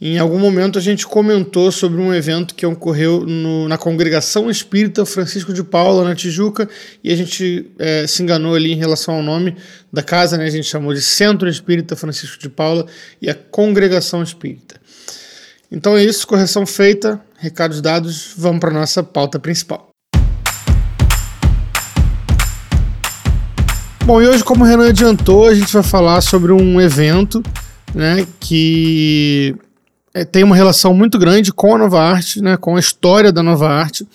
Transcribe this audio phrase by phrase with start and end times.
[0.00, 5.06] Em algum momento a gente comentou sobre um evento que ocorreu no, na Congregação Espírita
[5.06, 6.68] Francisco de Paula, na Tijuca,
[7.04, 9.56] e a gente é, se enganou ali em relação ao nome
[9.92, 10.44] da casa, né?
[10.44, 12.84] a gente chamou de Centro Espírita Francisco de Paula
[13.22, 14.85] e a Congregação Espírita.
[15.70, 19.88] Então é isso, correção feita, recados dados, vamos para nossa pauta principal.
[24.04, 27.42] Bom, e hoje, como o Renan adiantou, a gente vai falar sobre um evento
[27.92, 29.56] né, que
[30.14, 33.42] é, tem uma relação muito grande com a Nova Arte, né, com a história da
[33.42, 34.06] Nova Arte.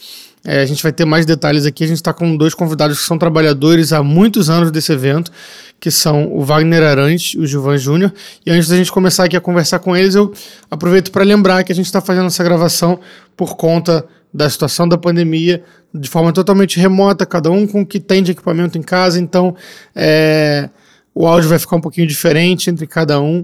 [0.43, 1.83] É, a gente vai ter mais detalhes aqui.
[1.83, 5.31] A gente está com dois convidados que são trabalhadores há muitos anos desse evento,
[5.79, 8.13] que são o Wagner Arantes e o Gilvan Júnior.
[8.45, 10.33] E antes da gente começar aqui a conversar com eles, eu
[10.69, 12.99] aproveito para lembrar que a gente está fazendo essa gravação
[13.37, 15.63] por conta da situação da pandemia
[15.93, 19.55] de forma totalmente remota, cada um com o que tem de equipamento em casa, então
[19.93, 20.69] é,
[21.13, 23.43] o áudio vai ficar um pouquinho diferente entre cada um,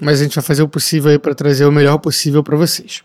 [0.00, 3.02] mas a gente vai fazer o possível para trazer o melhor possível para vocês.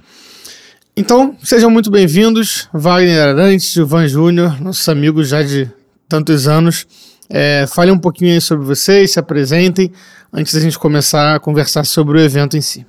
[0.96, 5.68] Então, sejam muito bem-vindos, Wagner Arantes, Gilvan Júnior, nossos amigos já de
[6.08, 6.86] tantos anos.
[7.28, 9.92] É, fale um pouquinho aí sobre vocês, se apresentem,
[10.32, 12.86] antes da gente começar a conversar sobre o evento em si.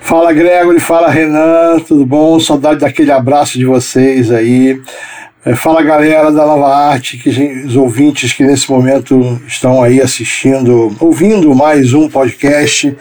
[0.00, 2.38] Fala Gregory, fala Renan, tudo bom?
[2.38, 4.80] Saudade daquele abraço de vocês aí.
[5.44, 7.28] É, fala galera da Nova Arte, que,
[7.66, 12.96] os ouvintes que nesse momento estão aí assistindo, ouvindo mais um podcast,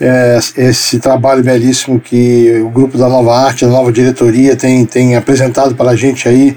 [0.00, 5.16] é, esse trabalho belíssimo que o grupo da Nova Arte, a nova diretoria tem, tem
[5.16, 6.56] apresentado para a gente aí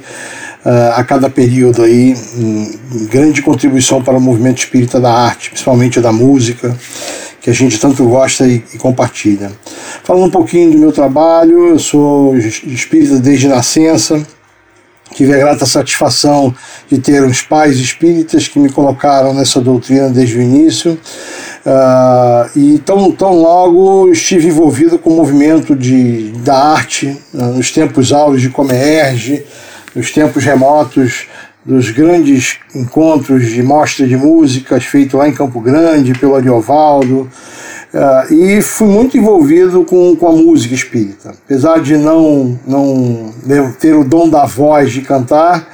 [0.64, 6.00] uh, a cada período aí, um, grande contribuição para o movimento espírita da arte, principalmente
[6.00, 6.78] da música
[7.42, 9.52] que a gente tanto gosta e, e, compartilha.
[10.04, 14.24] Falando um pouquinho do meu trabalho, eu sou espírita desde nascença,
[15.14, 16.54] tive a grata satisfação
[16.90, 20.98] de ter uns pais espíritas que me colocaram nessa doutrina desde o início.
[21.66, 27.72] Uh, e tão, tão logo estive envolvido com o movimento de, da arte, uh, nos
[27.72, 29.46] tempos áureos de Comerge,
[29.96, 31.28] nos tempos remotos
[31.66, 37.30] dos grandes encontros de mostra de músicas feito lá em Campo Grande pelo Ariovaldo.
[37.94, 41.36] Uh, e fui muito envolvido com, com a música espírita.
[41.46, 43.32] Apesar de não, não
[43.80, 45.68] ter o dom da voz de cantar,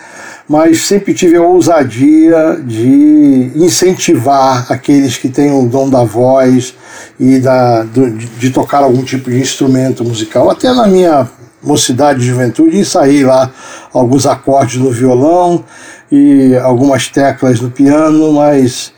[0.45, 6.75] mas sempre tive a ousadia de incentivar aqueles que têm o dom da voz
[7.17, 10.49] e da, de, de tocar algum tipo de instrumento musical.
[10.49, 11.29] Até na minha
[11.63, 13.49] mocidade e juventude e saí lá
[13.93, 15.63] alguns acordes no violão
[16.11, 18.91] e algumas teclas no piano, mas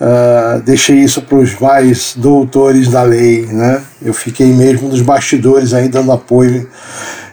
[0.00, 3.82] uh, deixei isso para os mais doutores da lei, né?
[4.02, 6.68] Eu fiquei mesmo nos bastidores aí dando apoio,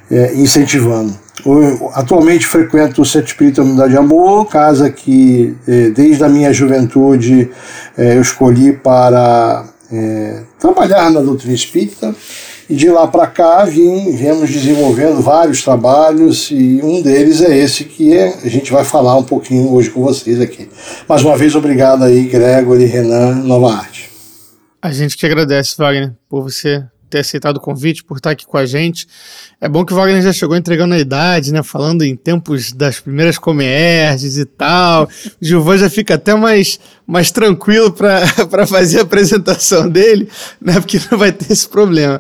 [0.10, 1.18] eh, incentivando.
[1.46, 6.54] Eu, atualmente frequento o Centro Espírita Unidade de Amor, casa que eh, desde a minha
[6.54, 7.50] juventude
[7.98, 9.66] eh, eu escolhi para
[10.58, 12.16] trabalhar na doutrina espírita
[12.70, 17.84] e de lá para cá vim, viemos desenvolvendo vários trabalhos e um deles é esse
[17.84, 20.70] que é, a gente vai falar um pouquinho hoje com vocês aqui.
[21.08, 24.10] Mais uma vez, obrigado aí, Gregory, Renan, Nova Arte.
[24.82, 26.84] A gente que agradece, Wagner, por você
[27.14, 29.08] ter aceitado o convite, por estar aqui com a gente.
[29.62, 31.62] É bom que o Wagner já chegou entregando a idade, né?
[31.62, 35.04] Falando em tempos das primeiras comerges e tal.
[35.04, 40.28] O Gilvan já fica até mais, mais tranquilo para fazer a apresentação dele,
[40.60, 40.74] né?
[40.80, 42.20] Porque não vai ter esse problema.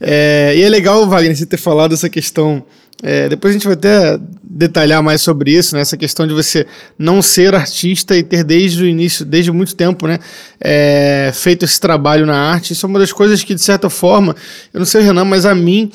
[0.00, 2.64] É, e é legal, Wagner, você ter falado essa questão
[3.02, 5.82] é, depois a gente vai até detalhar mais sobre isso, né?
[5.82, 6.66] essa questão de você
[6.98, 10.18] não ser artista e ter desde o início, desde muito tempo, né,
[10.60, 12.72] é, feito esse trabalho na arte.
[12.72, 14.34] Isso é uma das coisas que, de certa forma,
[14.72, 15.90] eu não sei Renan, mas a mim,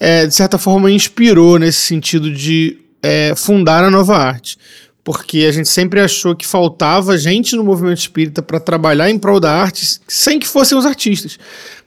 [0.00, 4.56] é, de certa forma, inspirou nesse sentido de é, fundar a nova arte
[5.06, 9.38] porque a gente sempre achou que faltava gente no movimento espírita para trabalhar em prol
[9.38, 11.38] da arte, sem que fossem os artistas,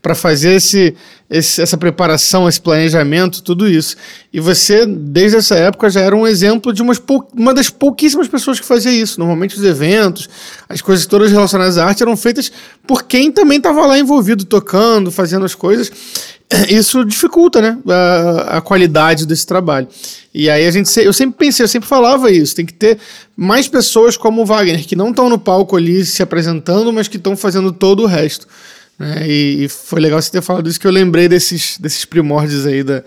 [0.01, 0.95] para fazer esse,
[1.29, 3.97] esse, essa preparação, esse planejamento, tudo isso.
[4.31, 8.57] E você, desde essa época, já era um exemplo de pou, uma das pouquíssimas pessoas
[8.57, 9.19] que fazia isso.
[9.19, 10.29] Normalmente os eventos,
[10.69, 12.49] as coisas todas relacionadas à arte eram feitas
[12.87, 15.91] por quem também estava lá envolvido, tocando, fazendo as coisas.
[16.69, 19.87] Isso dificulta né, a, a qualidade desse trabalho.
[20.33, 22.99] E aí a gente, eu sempre pensei, eu sempre falava isso, tem que ter
[23.35, 27.17] mais pessoas como o Wagner, que não estão no palco ali se apresentando, mas que
[27.17, 28.47] estão fazendo todo o resto.
[28.97, 29.27] Né?
[29.27, 32.83] E, e, foi legal você ter falado isso, que eu lembrei desses, desses primórdios aí
[32.83, 33.03] da,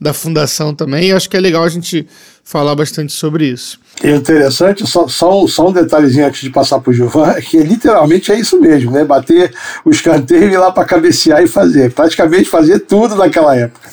[0.00, 2.06] da fundação também, e acho que é legal a gente
[2.44, 3.80] falar bastante sobre isso.
[4.04, 7.58] E interessante, só, só, só um detalhezinho antes de passar para o Gilvan, é que
[7.58, 9.04] literalmente é isso mesmo, né?
[9.04, 9.52] Bater
[9.84, 11.92] os canteiros e ir lá para cabecear e fazer.
[11.92, 13.88] Praticamente fazer tudo naquela época.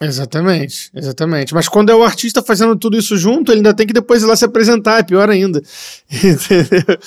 [0.00, 1.54] Exatamente, exatamente.
[1.54, 4.26] Mas quando é o artista fazendo tudo isso junto, ele ainda tem que depois ir
[4.26, 5.60] lá se apresentar, é pior ainda.
[6.10, 6.98] Entendeu?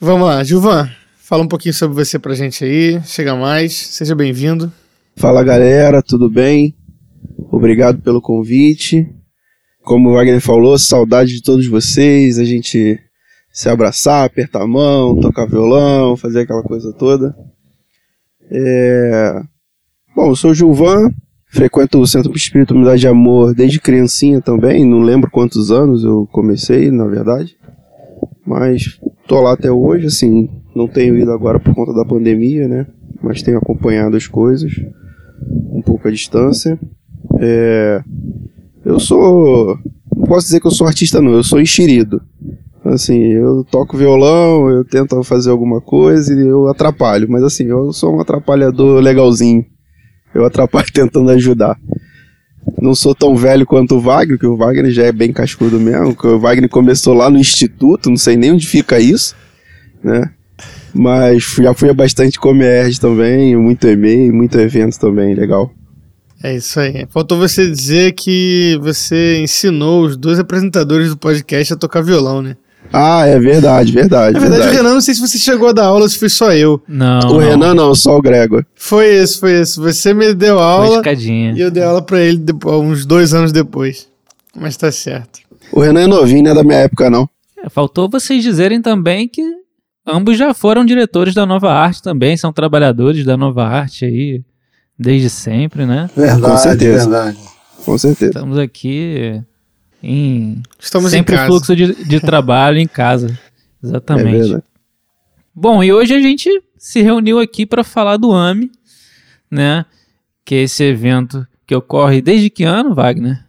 [0.00, 0.90] Vamos lá, Gilvan,
[1.22, 4.72] fala um pouquinho sobre você pra gente aí, chega mais, seja bem-vindo.
[5.16, 6.74] Fala galera, tudo bem?
[7.50, 9.08] Obrigado pelo convite.
[9.82, 12.98] Como o Wagner falou, saudade de todos vocês, a gente
[13.52, 17.34] se abraçar, apertar a mão, tocar violão, fazer aquela coisa toda.
[18.50, 19.40] É...
[20.16, 21.10] Bom, eu sou o Gilvan,
[21.46, 26.26] frequento o Centro Espírito Unidade de Amor desde criancinha também, não lembro quantos anos eu
[26.32, 27.56] comecei, na verdade.
[28.44, 32.86] Mas tô lá até hoje, assim, não tenho ido agora por conta da pandemia, né?
[33.22, 34.72] Mas tenho acompanhado as coisas,
[35.70, 36.78] um pouco à distância.
[37.38, 38.02] É...
[38.84, 39.78] Eu sou.
[40.14, 42.22] Não posso dizer que eu sou artista, não, eu sou enxerido.
[42.84, 47.92] Assim, eu toco violão, eu tento fazer alguma coisa e eu atrapalho, mas assim, eu
[47.92, 49.64] sou um atrapalhador legalzinho
[50.34, 51.78] eu atrapalho tentando ajudar.
[52.80, 56.16] Não sou tão velho quanto o Wagner, que o Wagner já é bem cascudo mesmo.
[56.22, 59.36] O Wagner começou lá no instituto, não sei nem onde fica isso,
[60.02, 60.30] né?
[60.94, 65.70] Mas já fui a bastante Comerge também, muito e-mail, muito evento também, legal.
[66.42, 67.06] É isso aí.
[67.10, 72.56] Faltou você dizer que você ensinou os dois apresentadores do podcast a tocar violão, né?
[72.92, 74.34] Ah, é verdade, verdade.
[74.34, 74.78] Na verdade, verdade.
[74.78, 76.80] o Renan, não sei se você chegou a dar aula, se foi só eu.
[76.86, 77.18] Não.
[77.20, 77.38] O não.
[77.38, 78.64] Renan não, só o Gregor.
[78.74, 79.82] Foi isso, foi isso.
[79.82, 81.02] Você me deu aula.
[81.16, 84.06] E eu dei aula pra ele depois, uns dois anos depois.
[84.54, 85.40] Mas tá certo.
[85.72, 87.28] O Renan é novinho, não é da minha época, não.
[87.64, 89.42] É, faltou vocês dizerem também que
[90.06, 94.42] ambos já foram diretores da Nova Arte também, são trabalhadores da Nova Arte aí,
[94.98, 96.08] desde sempre, né?
[96.16, 97.10] Verdade, Com certeza.
[97.10, 97.38] verdade.
[97.84, 98.30] Com certeza.
[98.30, 99.42] Estamos aqui
[100.02, 101.48] em Estamos sempre em casa.
[101.48, 103.38] fluxo de, de trabalho em casa.
[103.82, 104.54] Exatamente.
[104.54, 104.62] É
[105.54, 108.70] Bom, e hoje a gente se reuniu aqui para falar do AME,
[109.50, 109.84] né?
[110.44, 113.42] Que é esse evento que ocorre desde que ano, Wagner?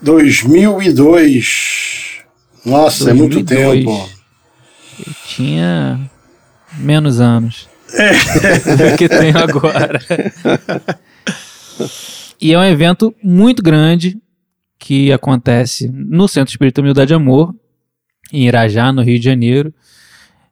[0.00, 2.22] 2002.
[2.64, 3.08] Nossa, 2002.
[3.08, 4.17] é muito tempo.
[5.06, 6.10] Eu tinha
[6.76, 10.00] menos anos do que tenho agora.
[12.40, 14.18] e é um evento muito grande,
[14.78, 17.54] que acontece no Centro Espírita Humildade e Amor,
[18.32, 19.74] em Irajá, no Rio de Janeiro.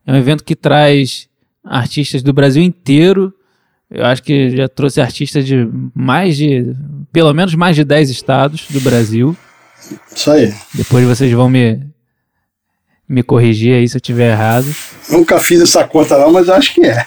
[0.07, 1.29] É um evento que traz
[1.65, 3.33] artistas do Brasil inteiro.
[3.91, 6.75] Eu acho que já trouxe artistas de mais de,
[7.12, 9.37] pelo menos mais de 10 estados do Brasil.
[10.15, 10.53] Isso aí.
[10.75, 11.81] Depois vocês vão me,
[13.09, 14.67] me corrigir aí se eu estiver errado.
[15.09, 17.07] Nunca fiz essa conta não, mas acho que é.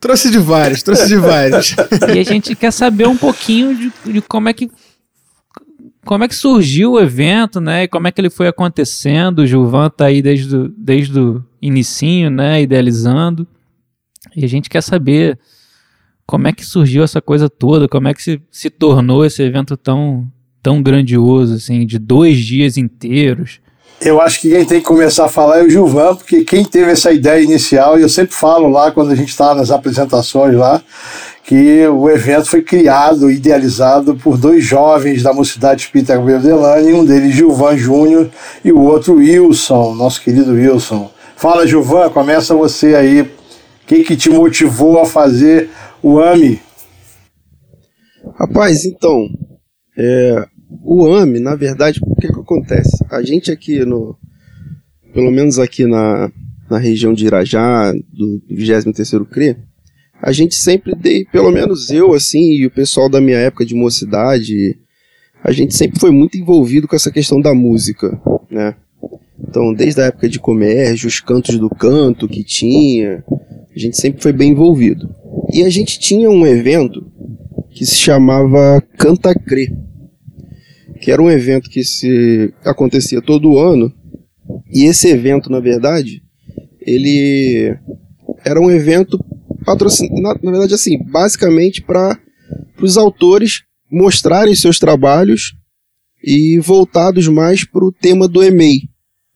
[0.00, 1.76] Trouxe de vários, trouxe de vários.
[2.12, 4.68] e a gente quer saber um pouquinho de, de, como é que
[6.04, 7.84] como é que surgiu o evento, né?
[7.84, 9.38] E como é que ele foi acontecendo.
[9.38, 12.60] O Gilvan tá aí desde, o, desde o inicinho, né?
[12.60, 13.46] Idealizando.
[14.34, 15.38] E a gente quer saber
[16.26, 19.76] como é que surgiu essa coisa toda, como é que se, se tornou esse evento
[19.76, 20.28] tão,
[20.62, 23.60] tão grandioso, assim, de dois dias inteiros.
[24.00, 26.90] Eu acho que quem tem que começar a falar é o Gilvan, porque quem teve
[26.90, 30.82] essa ideia inicial, e eu sempre falo lá quando a gente está nas apresentações lá,
[31.44, 37.04] que o evento foi criado, idealizado por dois jovens da Mocidade Espírita Gabriel Delane, um
[37.04, 38.30] deles Gilvan Júnior
[38.64, 41.10] e o outro Wilson, nosso querido Wilson.
[41.36, 43.28] Fala Gilvan, começa você aí O
[43.86, 45.68] que, que te motivou a fazer
[46.02, 46.60] o AMI?
[48.38, 49.28] Rapaz, então,
[49.98, 50.44] é,
[50.82, 53.04] o AMI, na verdade, o que, que acontece?
[53.10, 54.16] A gente aqui no.
[55.12, 56.30] Pelo menos aqui na,
[56.70, 59.56] na região de Irajá, do, do 23º CRE,
[60.22, 63.74] a gente sempre dei, pelo menos eu, assim, e o pessoal da minha época de
[63.74, 64.78] mocidade,
[65.42, 68.18] a gente sempre foi muito envolvido com essa questão da música,
[68.50, 68.74] né?
[69.38, 73.22] Então, desde a época de comércio, os cantos do canto que tinha,
[73.74, 75.14] a gente sempre foi bem envolvido.
[75.52, 77.04] E a gente tinha um evento
[77.70, 79.76] que se chamava Cantacre,
[81.02, 83.92] que era um evento que se acontecia todo ano.
[84.72, 86.22] E esse evento, na verdade,
[86.80, 87.76] ele
[88.44, 89.18] era um evento
[89.64, 92.16] patrocinado, na verdade, assim, basicamente para
[92.80, 95.54] os autores mostrarem seus trabalhos
[96.22, 98.82] e voltados mais para o tema do EMEI.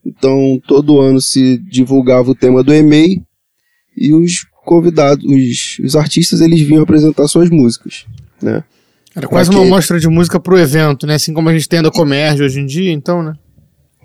[0.04, 3.16] Então, todo ano se divulgava o tema do EMEI
[3.96, 8.06] e os convidados, os, os artistas, eles vinham apresentar suas músicas,
[8.40, 8.62] né?
[9.16, 11.14] Era quase uma mostra de música pro evento, né?
[11.14, 13.32] Assim como a gente tem da Comércio hoje em dia, então, né?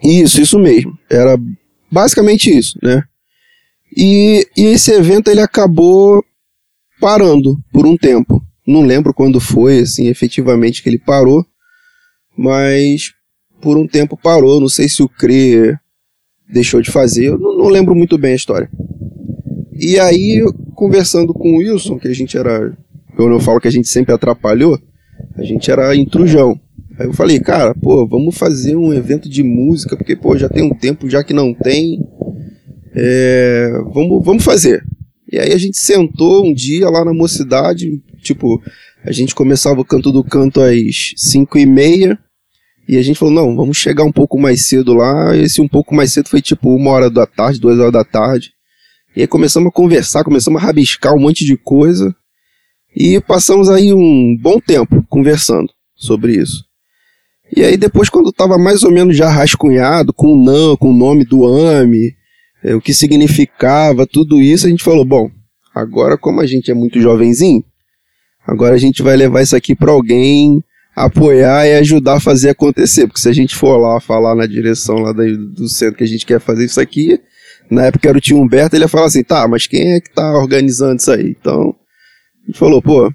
[0.02, 0.98] Isso, isso mesmo.
[1.10, 1.38] Era
[1.92, 3.04] basicamente isso, né?
[3.96, 6.24] E, e esse evento ele acabou
[7.02, 8.42] parando por um tempo.
[8.66, 11.46] Não lembro quando foi, assim, efetivamente que ele parou,
[12.38, 13.12] mas
[13.60, 14.62] por um tempo parou.
[14.62, 15.76] Não sei se o CRE
[16.48, 18.70] deixou de fazer, eu não, não lembro muito bem a história.
[19.74, 20.42] E aí,
[20.74, 22.74] conversando com o Wilson, que a gente era.
[23.18, 24.80] Eu falo que a gente sempre atrapalhou,
[25.42, 26.60] a gente era intrujão.
[27.00, 30.64] Aí eu falei, cara, pô, vamos fazer um evento de música, porque, pô, já tem
[30.64, 32.06] um tempo já que não tem.
[32.94, 34.84] É, vamos, vamos fazer.
[35.32, 38.62] E aí a gente sentou um dia lá na mocidade, tipo,
[39.04, 42.20] a gente começava o canto do canto às 5 e meia,
[42.88, 45.36] e a gente falou, não, vamos chegar um pouco mais cedo lá.
[45.38, 48.52] Esse um pouco mais cedo foi tipo uma hora da tarde, duas horas da tarde.
[49.16, 52.14] E aí começamos a conversar, começamos a rabiscar um monte de coisa.
[52.96, 56.66] E passamos aí um bom tempo conversando sobre isso.
[57.56, 61.26] E aí depois, quando estava mais ou menos já rascunhado, com o com o nome
[61.26, 62.14] do AME,
[62.64, 65.30] é, o que significava, tudo isso, a gente falou, bom,
[65.76, 67.64] agora como a gente é muito jovenzinho,
[68.46, 70.64] agora a gente vai levar isso aqui para alguém
[70.96, 74.98] apoiar e ajudar a fazer acontecer, porque se a gente for lá falar na direção
[74.98, 77.20] lá do centro que a gente quer fazer isso aqui,
[77.70, 80.14] na época era o tio Humberto, ele ia falar assim, tá, mas quem é que
[80.14, 81.36] tá organizando isso aí?
[81.40, 81.76] Então,
[82.48, 83.12] gente falou, pô,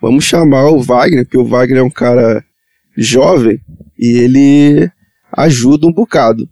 [0.00, 2.44] vamos chamar o Wagner, porque o Wagner é um cara
[2.96, 3.60] jovem
[3.98, 4.90] e ele
[5.32, 6.48] ajuda um bocado.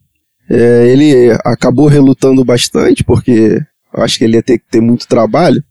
[0.49, 3.61] É, ele acabou relutando bastante, porque
[3.95, 5.63] acho que ele ia ter que ter muito trabalho,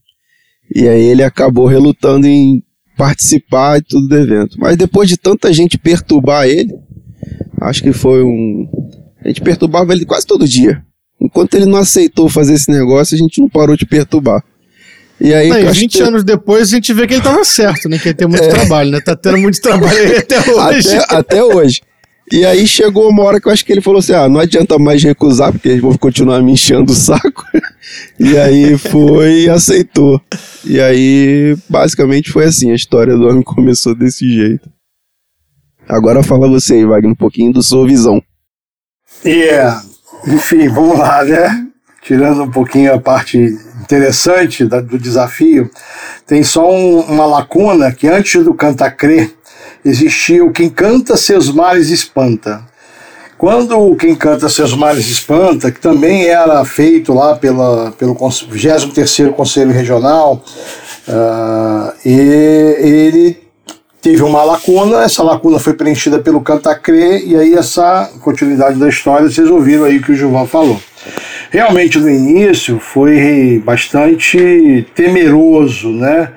[0.74, 2.64] e aí ele acabou relutando em
[2.98, 4.58] participar e tudo do evento.
[4.60, 6.74] Mas depois de tanta gente perturbar ele,
[7.62, 8.70] acho que foi um.
[9.24, 10.84] A gente perturbava ele quase todo dia.
[11.20, 14.44] Enquanto ele não aceitou fazer esse negócio, a gente não parou de perturbar.
[15.20, 16.02] E aí, não, 20 que...
[16.02, 17.98] anos depois, a gente vê que ele estava certo, né?
[17.98, 18.48] Que ia ter muito é.
[18.48, 19.02] trabalho, né?
[19.02, 20.98] Tá tendo muito trabalho aí até hoje.
[20.98, 21.82] Até, até, hoje.
[22.32, 24.80] E aí chegou uma hora que eu acho que ele falou assim: ah, não adianta
[24.80, 27.44] mais recusar, porque eles vão continuar me enchendo o saco.
[28.18, 30.22] e aí foi e aceitou.
[30.64, 34.70] E aí, basicamente, foi assim: a história do homem começou desse jeito.
[35.88, 38.22] Agora fala você aí, Wagner, um pouquinho do sua visão.
[39.26, 39.84] Yeah.
[40.28, 41.69] Enfim, vamos lá, né?
[42.10, 43.38] Tirando um pouquinho a parte
[43.84, 45.70] interessante da, do desafio,
[46.26, 49.32] tem só um, uma lacuna que antes do Canta Crer
[49.86, 52.64] existia o Quem Canta Seus Males Espanta.
[53.38, 59.34] Quando o Quem Canta Seus Males Espanta, que também era feito lá pela, pelo 23º
[59.34, 60.44] Conselho Regional,
[61.08, 63.38] uh, e ele
[64.02, 69.30] teve uma lacuna, essa lacuna foi preenchida pelo Cantacré, e aí essa continuidade da história,
[69.30, 70.82] vocês ouviram aí o que o Gilvan falou.
[71.52, 76.30] Realmente no início foi bastante temeroso, né?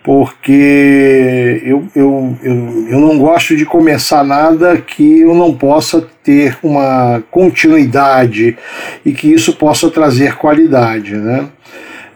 [0.00, 6.56] Porque eu, eu, eu, eu não gosto de começar nada que eu não possa ter
[6.62, 8.56] uma continuidade
[9.04, 11.48] e que isso possa trazer qualidade, né?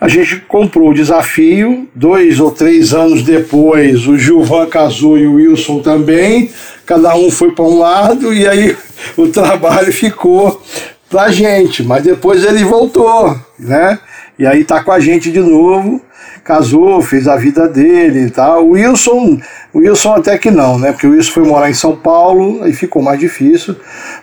[0.01, 5.35] A gente comprou o desafio, dois ou três anos depois o Gilvan casou e o
[5.35, 6.51] Wilson também,
[6.87, 8.77] cada um foi para um lado e aí
[9.19, 10.63] o trabalho ficou
[11.09, 13.99] pra gente, mas depois ele voltou, né?
[14.39, 16.01] E aí tá com a gente de novo
[16.49, 18.67] casou, fez a vida dele e tal.
[18.67, 19.39] O Wilson,
[19.71, 20.93] o Wilson até que não, né?
[20.93, 23.77] Porque o Wilson foi morar em São Paulo e ficou mais difícil.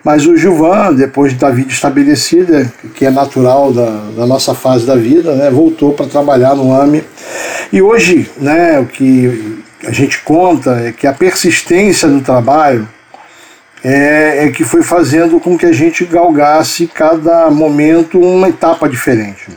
[0.04, 3.86] Mas o Gilvan, depois da vida estabelecida, que é natural da,
[4.18, 5.51] da nossa fase da vida, né?
[5.51, 7.04] Voltou para trabalhar no AME.
[7.72, 8.80] E hoje, né?
[8.80, 12.88] O que a gente conta é que a persistência do trabalho
[13.84, 19.50] é, é, que foi fazendo com que a gente galgasse cada momento uma etapa diferente.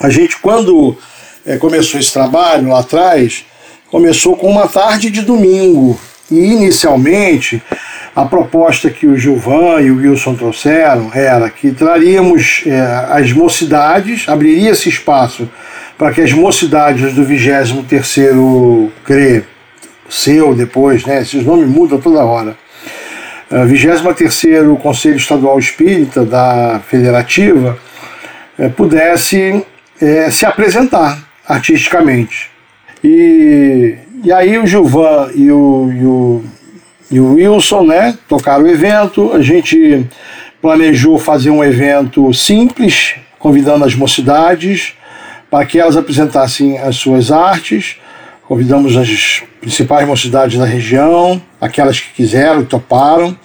[0.00, 0.96] A gente, quando
[1.44, 3.46] é, começou esse trabalho lá atrás,
[3.90, 5.98] começou com uma tarde de domingo.
[6.28, 7.62] E inicialmente
[8.14, 14.28] a proposta que o Gilvan e o Wilson trouxeram era que traríamos é, as mocidades,
[14.28, 15.48] abriria esse espaço
[15.96, 19.44] para que as mocidades do 23º CRE,
[20.08, 22.56] seu depois, né, esses nomes mudam toda hora,
[23.50, 27.78] 23º Conselho Estadual Espírita da Federativa,
[28.58, 29.64] é, pudesse
[30.00, 32.50] é, se apresentar artisticamente.
[33.04, 36.44] E, e aí o Gilvan e o, e o,
[37.10, 40.06] e o Wilson né, tocaram o evento, a gente
[40.60, 44.94] planejou fazer um evento simples, convidando as mocidades
[45.48, 47.98] para que elas apresentassem as suas artes.
[48.46, 53.36] Convidamos as principais mocidades da região, aquelas que quiseram e toparam.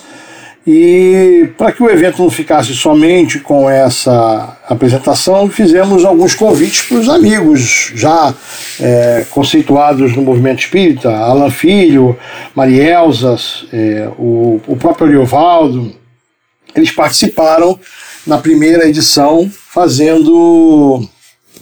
[0.65, 6.97] E para que o evento não ficasse somente com essa apresentação, fizemos alguns convites para
[6.97, 8.31] os amigos já
[8.79, 12.15] é, conceituados no movimento espírita, Alan Filho,
[12.53, 13.35] Marielza,
[13.73, 15.95] é, o, o próprio Ariovaldo.
[16.75, 17.79] Eles participaram
[18.27, 21.03] na primeira edição, fazendo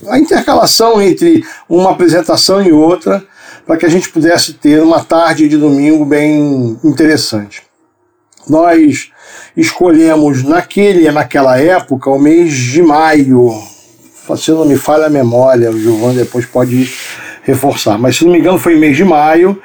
[0.08, 3.24] a intercalação entre uma apresentação e outra,
[3.66, 7.70] para que a gente pudesse ter uma tarde de domingo bem interessante
[8.48, 9.10] nós
[9.56, 13.52] escolhemos naquele, naquela época o mês de maio.
[14.36, 16.92] Se não me falha a memória, o Gilvan depois pode
[17.42, 19.60] reforçar, mas se não me engano foi mês de maio.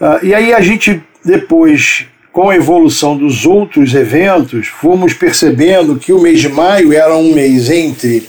[0.00, 6.12] Uh, e aí a gente depois, com a evolução dos outros eventos, fomos percebendo que
[6.12, 8.28] o mês de maio era um mês entre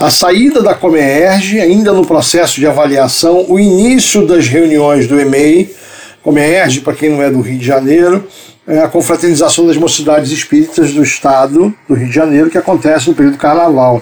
[0.00, 5.76] a saída da Comerge, ainda no processo de avaliação, o início das reuniões do EMEI,
[6.22, 8.26] Comerge, para quem não é do Rio de Janeiro,
[8.66, 13.14] é a confraternização das mocidades espíritas do estado do Rio de Janeiro, que acontece no
[13.14, 14.00] período do carnaval.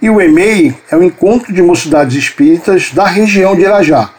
[0.00, 4.10] E o EMEI é o encontro de mocidades espíritas da região de Irajá.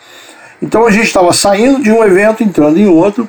[0.61, 3.27] Então a gente estava saindo de um evento, entrando em outro,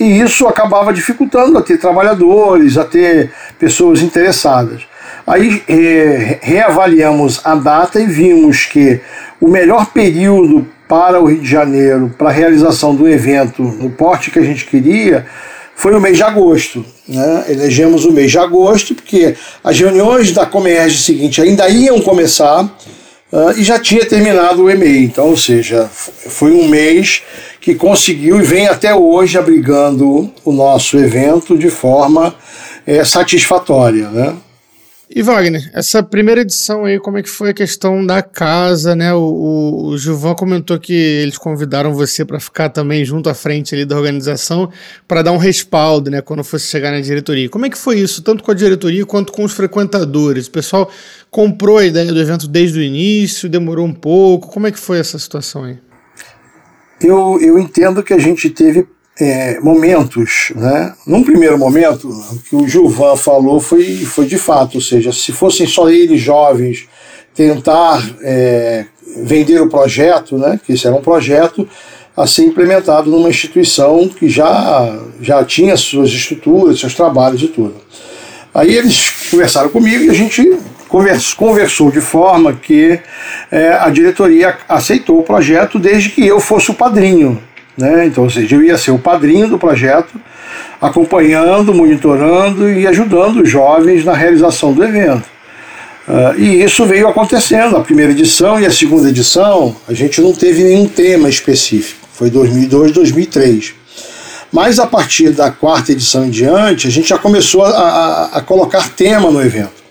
[0.00, 4.90] e isso acabava dificultando a ter trabalhadores, a ter pessoas interessadas.
[5.26, 9.00] Aí é, reavaliamos a data e vimos que
[9.40, 14.30] o melhor período para o Rio de Janeiro, para a realização do evento no porte
[14.30, 15.26] que a gente queria,
[15.74, 16.84] foi o mês de agosto.
[17.08, 17.44] Né?
[17.48, 23.50] Elegemos o mês de agosto, porque as reuniões da Comerge seguinte ainda iam começar uh,
[23.56, 25.04] e já tinha terminado o e-mail.
[25.04, 27.22] Então, ou seja, foi um mês
[27.60, 32.34] que conseguiu e vem até hoje abrigando o nosso evento de forma
[32.86, 34.08] é, satisfatória.
[34.08, 34.34] Né?
[35.14, 39.12] E Wagner, essa primeira edição aí, como é que foi a questão da casa, né?
[39.12, 43.74] O, o, o Gilvan comentou que eles convidaram você para ficar também junto à frente
[43.74, 44.72] ali da organização
[45.06, 46.22] para dar um respaldo, né?
[46.22, 47.46] Quando fosse chegar na diretoria.
[47.50, 50.46] Como é que foi isso, tanto com a diretoria quanto com os frequentadores?
[50.46, 50.90] O pessoal
[51.30, 54.48] comprou a ideia do evento desde o início, demorou um pouco.
[54.48, 55.78] Como é que foi essa situação aí?
[57.02, 58.86] Eu, eu entendo que a gente teve
[59.20, 60.94] é, momentos, né?
[61.06, 65.32] Num primeiro momento, o que o Gilvan falou foi, foi de fato, ou seja, se
[65.32, 66.86] fossem só eles jovens
[67.34, 68.86] tentar é,
[69.18, 70.58] vender o projeto, né?
[70.64, 71.68] Que isso era um projeto
[72.16, 77.74] a ser implementado numa instituição que já, já tinha suas estruturas, seus trabalhos e tudo.
[78.54, 80.58] Aí eles conversaram comigo e a gente
[81.36, 83.00] conversou de forma que
[83.50, 87.42] é, a diretoria aceitou o projeto desde que eu fosse o padrinho
[87.76, 88.06] né?
[88.06, 90.20] Então, ou seja, eu ia ser o padrinho do projeto,
[90.80, 95.24] acompanhando, monitorando e ajudando os jovens na realização do evento.
[96.08, 97.76] Uh, e isso veio acontecendo.
[97.76, 102.08] A primeira edição e a segunda edição, a gente não teve nenhum tema específico.
[102.12, 103.74] Foi 2002, 2003.
[104.52, 108.40] Mas a partir da quarta edição em diante, a gente já começou a, a, a
[108.42, 109.81] colocar tema no evento.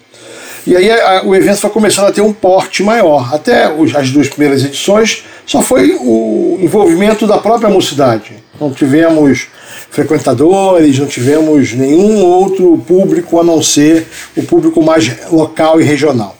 [0.65, 3.33] E aí a, o evento foi começando a ter um porte maior.
[3.33, 8.33] Até os, as duas primeiras edições só foi o envolvimento da própria mocidade.
[8.59, 9.47] Não tivemos
[9.89, 16.37] frequentadores, não tivemos nenhum outro público a não ser o público mais local e regional.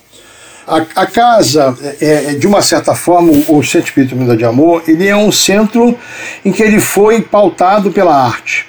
[0.67, 4.84] A, a casa, é, é, de uma certa forma, o Centro Espírita Unidade de Amor,
[4.88, 5.97] ele é um centro
[6.45, 8.67] em que ele foi pautado pela arte.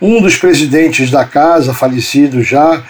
[0.00, 2.82] Um dos presidentes da casa, falecido já,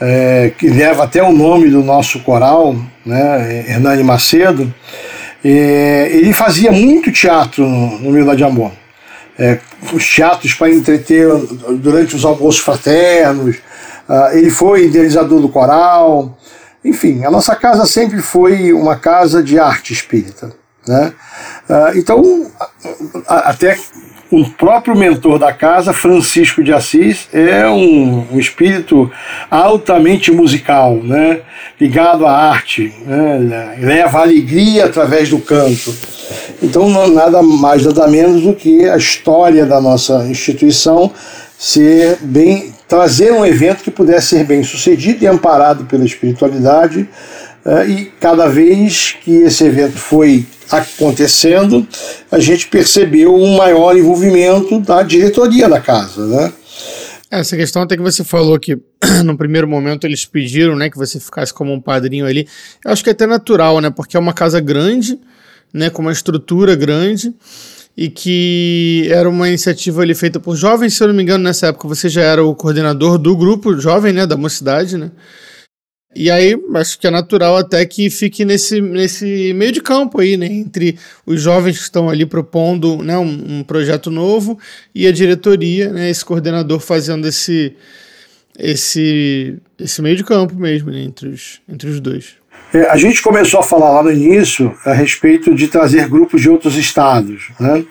[0.00, 4.72] é, que leva até o nome do nosso coral, né, Hernani Macedo,
[5.44, 8.72] é, ele fazia muito teatro no, no de Amor.
[9.38, 9.58] É,
[9.92, 11.26] os teatros para entreter
[11.78, 13.56] durante os almoços fraternos,
[14.08, 16.36] uh, ele foi idealizador do coral,
[16.84, 20.52] enfim, a nossa casa sempre foi uma casa de arte espírita.
[20.86, 21.12] Né?
[21.68, 22.50] Uh, então,
[23.26, 23.78] até
[24.30, 29.10] o próprio mentor da casa, Francisco de Assis, é um, um espírito
[29.50, 31.40] altamente musical, né?
[31.80, 33.76] ligado à arte, né?
[33.80, 35.94] leva alegria através do canto.
[36.62, 41.10] Então, não, nada mais, nada menos do que a história da nossa instituição
[41.58, 47.08] ser bem trazer um evento que pudesse ser bem sucedido e amparado pela espiritualidade.
[47.64, 51.86] Eh, e cada vez que esse evento foi acontecendo,
[52.30, 56.52] a gente percebeu um maior envolvimento da diretoria da casa, né?
[57.30, 58.76] Essa questão até que você falou que
[59.24, 62.48] no primeiro momento eles pediram, né, que você ficasse como um padrinho ali.
[62.84, 65.18] Eu acho que é até natural, né, porque é uma casa grande,
[65.72, 67.32] né, com uma estrutura grande
[67.96, 71.68] e que era uma iniciativa ali feita por jovens, se eu não me engano, nessa
[71.68, 75.10] época você já era o coordenador do grupo jovem, né, da mocidade, né?
[76.14, 80.36] E aí, acho que é natural até que fique nesse, nesse meio de campo aí,
[80.36, 80.46] né?
[80.46, 84.58] Entre os jovens que estão ali propondo né, um, um projeto novo
[84.92, 86.10] e a diretoria, né?
[86.10, 87.76] Esse coordenador fazendo esse,
[88.58, 91.00] esse, esse meio de campo mesmo, né?
[91.00, 92.40] Entre os, entre os dois.
[92.74, 96.50] É, a gente começou a falar lá no início a respeito de trazer grupos de
[96.50, 97.84] outros estados, né?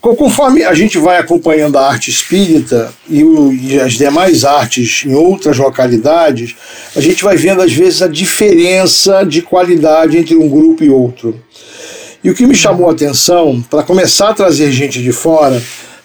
[0.00, 5.14] Conforme a gente vai acompanhando a arte espírita e, o, e, as demais artes em
[5.14, 6.56] outras localidades,
[6.94, 11.40] a gente vai vendo às vezes a diferença de qualidade entre um grupo e outro.
[12.22, 15.62] E o que me chamou a atenção, para começar a trazer gente de fora,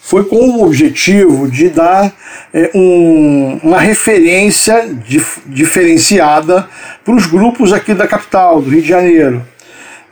[0.07, 2.15] foi com o objetivo de dar
[2.53, 6.67] é, um, uma referência dif, diferenciada
[7.03, 9.45] para os grupos aqui da capital, do Rio de Janeiro.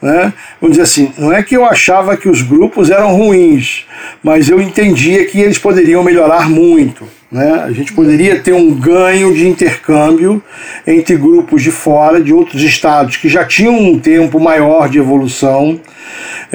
[0.05, 0.31] Né?
[0.61, 3.87] Vamos dizer assim, não é que eu achava que os grupos eram ruins,
[4.21, 7.07] mas eu entendia que eles poderiam melhorar muito.
[7.31, 7.63] Né?
[7.65, 10.43] A gente poderia ter um ganho de intercâmbio
[10.85, 15.81] entre grupos de fora, de outros estados que já tinham um tempo maior de evolução,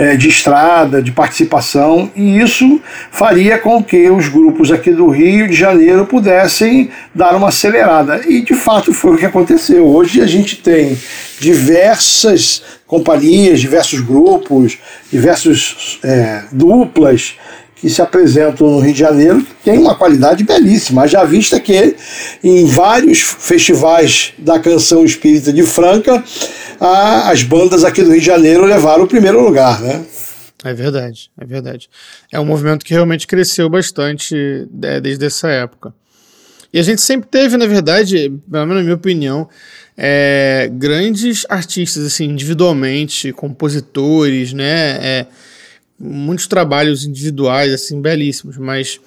[0.01, 5.47] é, de estrada, de participação, e isso faria com que os grupos aqui do Rio
[5.47, 8.23] de Janeiro pudessem dar uma acelerada.
[8.27, 9.87] E de fato foi o que aconteceu.
[9.87, 10.97] Hoje a gente tem
[11.39, 14.79] diversas companhias, diversos grupos,
[15.13, 17.35] diversos é, duplas
[17.81, 21.09] que se apresentam no Rio de Janeiro, tem uma qualidade belíssima.
[21.09, 21.97] Já vista que
[22.45, 26.23] em vários festivais da canção espírita de Franca,
[26.79, 30.05] a, as bandas aqui do Rio de Janeiro levaram o primeiro lugar, né?
[30.63, 31.89] É verdade, é verdade.
[32.31, 35.95] É um movimento que realmente cresceu bastante é, desde essa época.
[36.73, 39.49] E a gente sempre teve, na verdade, pelo menos na minha opinião,
[39.97, 44.99] é, grandes artistas, assim, individualmente, compositores, né?
[45.03, 45.27] É,
[46.01, 48.99] muitos trabalhos individuais, assim, belíssimos, mas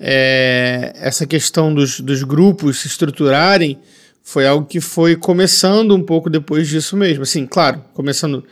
[0.00, 3.78] é, essa questão dos, dos grupos se estruturarem
[4.24, 7.22] foi algo que foi começando um pouco depois disso mesmo.
[7.22, 8.44] Assim, claro, começando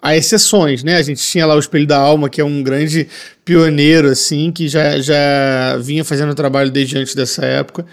[0.00, 0.96] há exceções, né?
[0.96, 3.08] A gente tinha lá o Espelho da Alma, que é um grande
[3.44, 7.86] pioneiro, assim, que já, já vinha fazendo trabalho desde antes dessa época.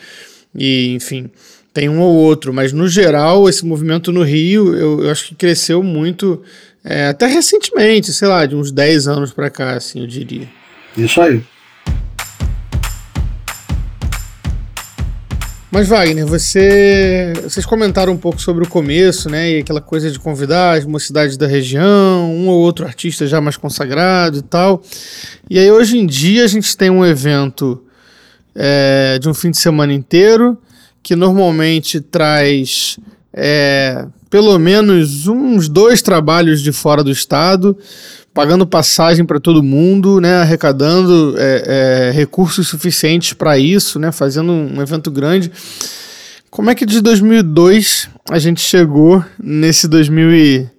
[0.54, 1.30] E, enfim,
[1.73, 5.36] tem um ou outro, mas no geral, esse movimento no Rio, eu, eu acho que
[5.36, 6.41] cresceu muito,
[6.83, 10.47] é, até recentemente, sei lá, de uns 10 anos para cá, assim, eu diria.
[10.97, 11.43] Isso aí.
[15.71, 20.19] Mas Wagner, você, vocês comentaram um pouco sobre o começo, né, e aquela coisa de
[20.19, 24.83] convidar as mocidades da região, um ou outro artista já mais consagrado e tal.
[25.49, 27.81] E aí hoje em dia a gente tem um evento
[28.53, 30.57] é, de um fim de semana inteiro
[31.01, 32.99] que normalmente traz
[33.33, 37.77] é, pelo menos uns dois trabalhos de fora do estado,
[38.33, 41.63] pagando passagem para todo mundo, né, arrecadando é,
[42.07, 45.51] é, recursos suficientes para isso, né, fazendo um evento grande.
[46.49, 50.69] Como é que de 2002 a gente chegou nesse 2000 e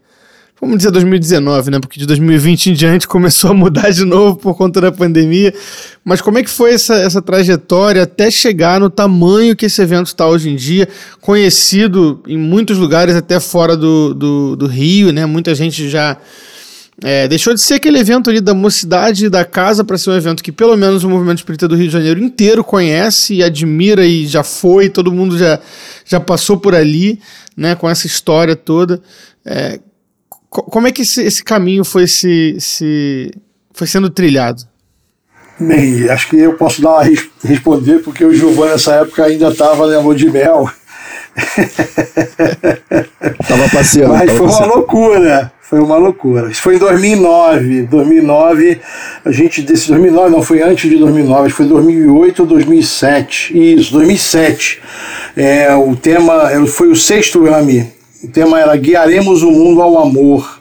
[0.62, 1.80] vamos dizer 2019, né?
[1.80, 5.52] Porque de 2020 em diante começou a mudar de novo por conta da pandemia.
[6.04, 10.06] Mas como é que foi essa, essa trajetória até chegar no tamanho que esse evento
[10.06, 10.88] está hoje em dia,
[11.20, 15.26] conhecido em muitos lugares, até fora do, do, do Rio, né?
[15.26, 16.16] Muita gente já
[17.02, 20.44] é, deixou de ser aquele evento ali da mocidade da casa para ser um evento
[20.44, 24.28] que pelo menos o movimento espírita do Rio de Janeiro inteiro conhece e admira e
[24.28, 25.58] já foi, todo mundo já,
[26.04, 27.18] já passou por ali,
[27.56, 29.02] né, com essa história toda.
[29.44, 29.80] É,
[30.52, 33.30] como é que esse, esse caminho foi se, se
[33.72, 34.62] foi sendo trilhado?
[35.58, 37.04] Bem, acho que eu posso dar uma,
[37.42, 40.70] responder porque o Giovanni nessa época ainda estava na lua de mel.
[43.48, 44.12] tava passeando.
[44.12, 44.66] Mas tava foi passeando.
[44.66, 45.52] uma loucura.
[45.62, 46.50] Foi uma loucura.
[46.50, 47.84] Isso foi em 2009.
[47.84, 48.80] 2009,
[49.24, 53.74] a gente desse 2009 não foi antes de 2009, foi 2008 ou 2007.
[53.74, 54.82] Isso, 2007.
[55.34, 60.60] É, o tema foi o sexto AMI o tema era Guiaremos o Mundo ao Amor.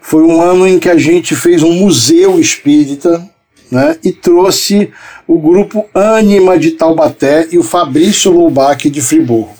[0.00, 3.26] Foi um ano em que a gente fez um museu espírita,
[3.70, 4.90] né, e trouxe
[5.26, 9.54] o grupo Anima de Taubaté e o Fabrício Loubach de Friburgo.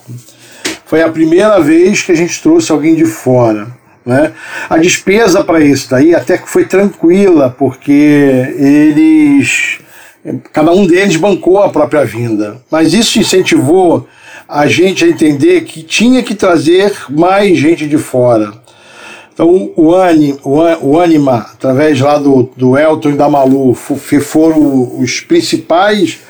[0.84, 3.68] Foi a primeira vez que a gente trouxe alguém de fora.
[4.04, 4.32] Né?
[4.68, 9.78] A despesa para isso daí até que foi tranquila, porque eles.
[10.52, 12.62] Cada um deles bancou a própria vinda.
[12.70, 14.06] Mas isso incentivou
[14.48, 18.52] a gente a entender que tinha que trazer mais gente de fora.
[19.32, 25.20] Então o, Ani, o, Anima, através lá do, do Elton e da Malu, foram os
[25.20, 26.20] principais,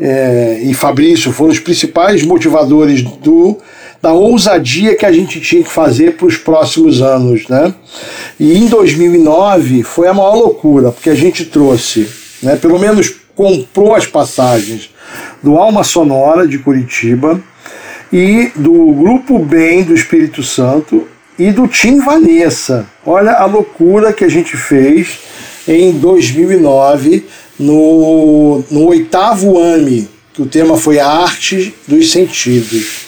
[0.00, 3.58] é, e Fabrício foram os principais motivadores do,
[4.00, 7.46] da ousadia que a gente tinha que fazer para os próximos anos.
[7.48, 7.74] Né?
[8.40, 12.08] E em 2009 foi a maior loucura, porque a gente trouxe,
[12.42, 14.88] né, pelo menos comprou as passagens
[15.42, 17.42] do Alma Sonora de Curitiba
[18.12, 21.06] e do Grupo Bem do Espírito Santo
[21.38, 22.86] e do Tim Vanessa.
[23.04, 25.18] Olha a loucura que a gente fez
[25.66, 27.26] em 2009
[27.58, 33.06] no, no oitavo AME, que o tema foi a arte dos sentidos.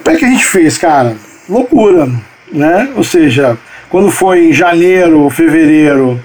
[0.00, 1.16] O que, é que a gente fez, cara?
[1.48, 2.10] Loucura,
[2.52, 2.90] né?
[2.96, 3.58] Ou seja,
[3.88, 6.20] quando foi em janeiro ou fevereiro,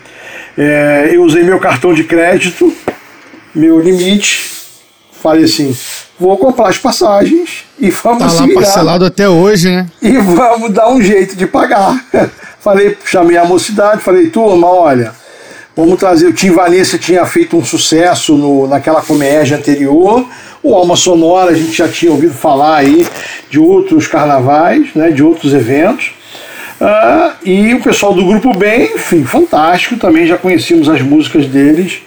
[0.57, 2.73] é, eu usei meu cartão de crédito,
[3.53, 4.49] meu limite,
[5.21, 5.75] falei assim,
[6.19, 8.61] vou comprar as passagens e vamos Tá lá se virar.
[8.61, 9.87] parcelado até hoje, né?
[10.01, 12.03] E vamos dar um jeito de pagar.
[12.59, 15.13] falei, chamei a mocidade, falei, turma, olha,
[15.75, 16.27] vamos trazer.
[16.27, 20.25] O Tim Vanessa tinha feito um sucesso no, naquela comédia anterior.
[20.63, 23.07] O Alma Sonora, a gente já tinha ouvido falar aí
[23.49, 26.11] de outros carnavais, né, de outros eventos.
[26.81, 32.01] Ah, e o pessoal do Grupo Bem, enfim, fantástico, também já conhecíamos as músicas deles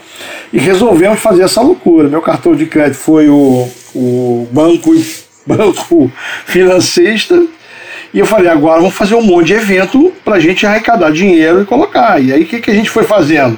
[0.53, 2.09] e resolvemos fazer essa loucura.
[2.09, 4.93] Meu cartão de crédito foi o, o banco,
[5.47, 6.11] banco
[6.47, 7.43] financista.
[8.13, 11.63] E eu falei, agora vamos fazer um monte de evento para a gente arrecadar dinheiro
[11.63, 12.21] e colocar.
[12.21, 13.57] E aí o que, que a gente foi fazendo?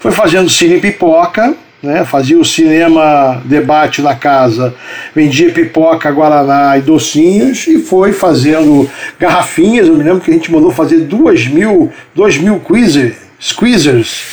[0.00, 2.04] Foi fazendo cine pipoca, né?
[2.04, 4.74] fazia o cinema debate na casa,
[5.14, 9.86] vendia pipoca, guaraná e docinhos e foi fazendo garrafinhas.
[9.86, 14.24] Eu me lembro que a gente mandou fazer duas mil, dois mil squeezer, squeezers,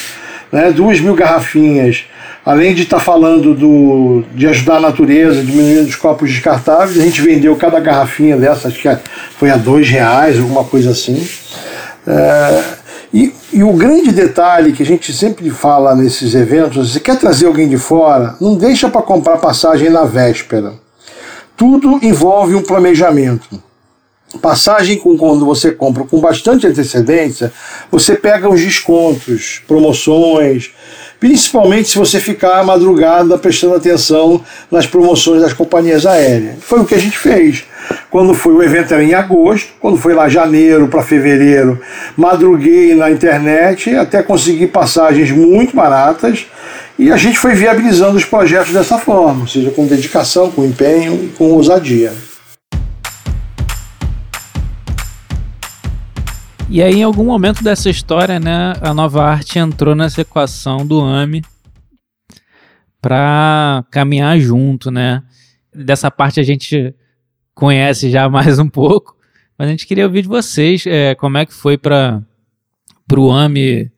[0.51, 0.71] né?
[0.71, 2.05] duas mil garrafinhas.
[2.45, 7.03] Além de estar tá falando do, de ajudar a natureza, diminuindo os copos descartáveis, a
[7.03, 8.97] gente vendeu cada garrafinha dessa, acho que
[9.37, 11.27] foi a dois reais, alguma coisa assim.
[12.07, 12.63] É,
[13.13, 17.45] e, e, o grande detalhe que a gente sempre fala nesses eventos, você quer trazer
[17.45, 20.73] alguém de fora, não deixa para comprar passagem na véspera.
[21.57, 23.61] Tudo envolve um planejamento.
[24.37, 27.51] Passagem com quando você compra com bastante antecedência,
[27.91, 30.69] você pega os descontos, promoções,
[31.19, 36.57] principalmente se você ficar madrugada prestando atenção nas promoções das companhias aéreas.
[36.61, 37.63] Foi o que a gente fez.
[38.11, 41.81] Quando foi o evento era em agosto, quando foi lá janeiro para fevereiro,
[42.15, 46.45] madruguei na internet até conseguir passagens muito baratas
[46.99, 51.15] e a gente foi viabilizando os projetos dessa forma, ou seja, com dedicação, com empenho
[51.15, 52.28] e com ousadia.
[56.71, 61.01] E aí, em algum momento dessa história, né, a nova arte entrou nessa equação do
[61.01, 61.43] AME
[63.01, 65.23] para caminhar junto, né?
[65.73, 66.93] Dessa parte a gente
[67.55, 69.17] conhece já mais um pouco,
[69.57, 72.21] mas a gente queria ouvir de vocês é, como é que foi para
[73.17, 73.91] o AME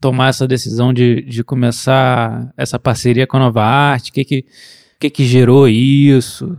[0.00, 4.44] tomar essa decisão de, de começar essa parceria com a Nova Arte, o que que,
[5.00, 6.56] que que gerou isso?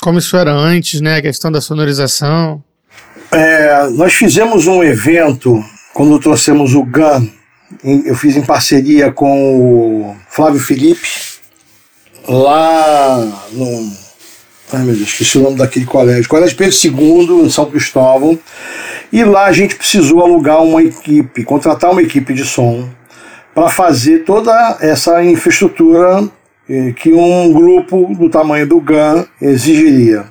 [0.00, 1.16] Como isso era antes, né?
[1.16, 2.64] A questão da sonorização.
[3.32, 5.64] É, nós fizemos um evento
[5.94, 7.26] quando trouxemos o GAN,
[7.82, 11.08] eu fiz em parceria com o Flávio Felipe,
[12.28, 13.18] lá
[13.52, 13.92] no.
[14.72, 16.28] Ai meu Deus, esqueci o nome daquele colégio.
[16.28, 18.38] Colégio Pedro II, em São Cristóvão.
[19.10, 22.88] E lá a gente precisou alugar uma equipe, contratar uma equipe de som
[23.54, 26.26] para fazer toda essa infraestrutura
[26.68, 30.24] eh, que um grupo do tamanho do GAN exigiria.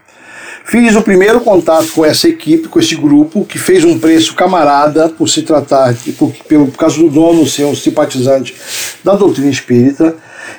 [0.71, 5.09] Fiz o primeiro contato com essa equipe, com esse grupo, que fez um preço camarada
[5.09, 8.55] por se tratar, por, pelo, por causa do dono ser um simpatizante
[9.03, 10.15] da doutrina espírita.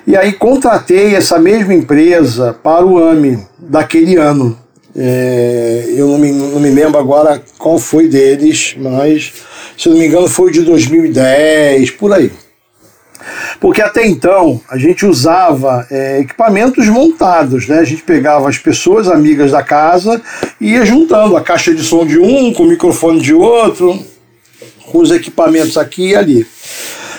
[0.06, 4.58] E aí contratei essa mesma empresa para o AME daquele ano.
[4.94, 9.32] É, eu não me, não me lembro agora qual foi deles, mas
[9.78, 12.30] se não me engano foi de 2010, por aí.
[13.60, 17.78] Porque até então a gente usava é, equipamentos montados, né?
[17.78, 20.20] A gente pegava as pessoas amigas da casa
[20.60, 23.98] e ia juntando a caixa de som de um com o microfone de outro,
[24.90, 26.46] com os equipamentos aqui e ali.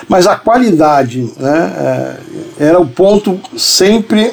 [0.08, 2.16] Mas a qualidade né,
[2.58, 4.32] é, era o ponto sempre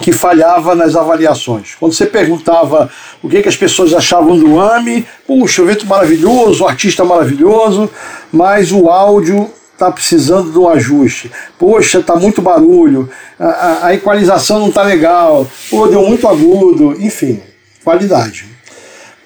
[0.00, 1.74] que falhava nas avaliações.
[1.78, 2.90] Quando você perguntava
[3.22, 7.88] o que, que as pessoas achavam do AMI, puxa, o evento maravilhoso, o artista maravilhoso,
[8.32, 11.30] mas o áudio está precisando um ajuste.
[11.58, 16.96] Poxa, está muito barulho, a, a, a equalização não está legal, ou deu muito agudo,
[16.98, 17.40] enfim,
[17.84, 18.46] qualidade.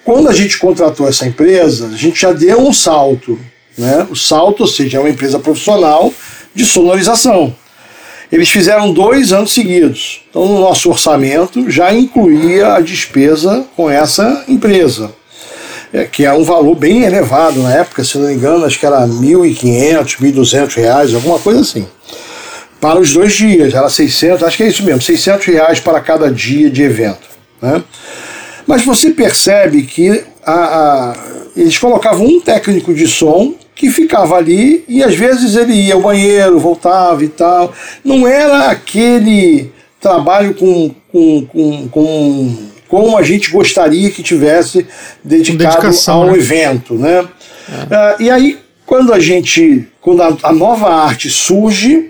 [0.03, 3.39] Quando a gente contratou essa empresa, a gente já deu um salto.
[3.77, 4.07] Né?
[4.09, 6.11] O salto, ou seja, é uma empresa profissional
[6.53, 7.55] de sonorização.
[8.31, 10.21] Eles fizeram dois anos seguidos.
[10.29, 15.13] Então, no nosso orçamento já incluía a despesa com essa empresa,
[15.93, 18.85] é, que é um valor bem elevado na época, se não me engano, acho que
[18.85, 21.87] era R$ 1.500, 1.200 reais, alguma coisa assim.
[22.79, 26.31] Para os dois dias, era 600, acho que é isso mesmo, 600 reais para cada
[26.31, 27.27] dia de evento.
[27.61, 27.83] Né?
[28.65, 31.15] Mas você percebe que a, a,
[31.57, 36.01] eles colocavam um técnico de som que ficava ali e às vezes ele ia ao
[36.01, 37.73] banheiro, voltava e tal.
[38.03, 42.57] Não era aquele trabalho com, com, com, com
[42.89, 44.85] como a gente gostaria que tivesse
[45.23, 46.33] dedicado ao né?
[46.33, 47.25] evento, né?
[47.69, 47.95] É.
[47.95, 52.09] Uh, e aí, quando a gente, quando a, a nova arte surge,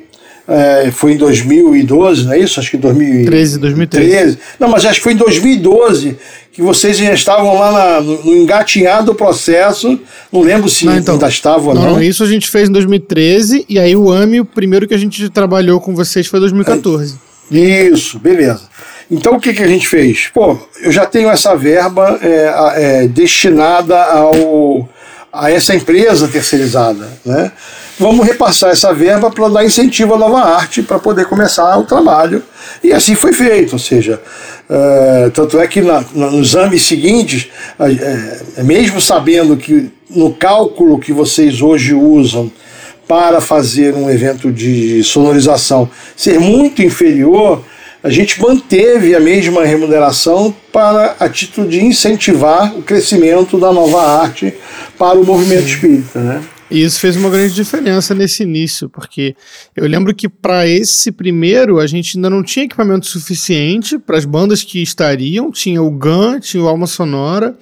[0.50, 2.60] é, foi em 2012, não é isso?
[2.60, 4.38] Acho que 2013, 2013.
[4.60, 6.18] Não, mas acho que foi em 2012
[6.52, 10.00] que vocês já estavam lá na, no, engatinhado do processo.
[10.32, 12.02] Não lembro se não, então, ainda estavam ou não, não.
[12.02, 15.30] Isso a gente fez em 2013 e aí o AMI, o primeiro que a gente
[15.30, 17.16] trabalhou com vocês foi em 2014.
[17.52, 18.69] É, isso, beleza.
[19.10, 20.30] Então o que, que a gente fez?
[20.34, 24.88] Pô, eu já tenho essa verba é, é, destinada ao,
[25.34, 27.52] a essa empresa terceirizada, né?
[28.00, 32.42] vamos repassar essa verba para dar incentivo à nova arte para poder começar o trabalho.
[32.82, 34.22] E assim foi feito, ou seja,
[34.70, 40.98] uh, tanto é que na, na, nos anos seguintes, uh, mesmo sabendo que no cálculo
[40.98, 42.50] que vocês hoje usam
[43.06, 47.62] para fazer um evento de sonorização ser muito inferior,
[48.02, 54.02] a gente manteve a mesma remuneração para a título de incentivar o crescimento da nova
[54.22, 54.54] arte
[54.98, 56.44] para o movimento espírita, né?
[56.72, 59.36] E isso fez uma grande diferença nesse início, porque
[59.76, 64.24] eu lembro que para esse primeiro a gente ainda não tinha equipamento suficiente para as
[64.24, 67.58] bandas que estariam, tinha o GAN, tinha o Alma Sonora,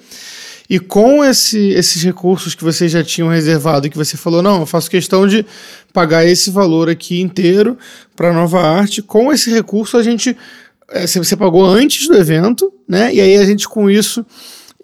[0.68, 4.66] e com esse, esses recursos que vocês já tinham reservado, que você falou, não, eu
[4.66, 5.46] faço questão de
[5.92, 7.78] pagar esse valor aqui inteiro
[8.14, 10.36] para Nova Arte, com esse recurso a gente,
[10.90, 14.24] é, você pagou antes do evento, né, e aí a gente com isso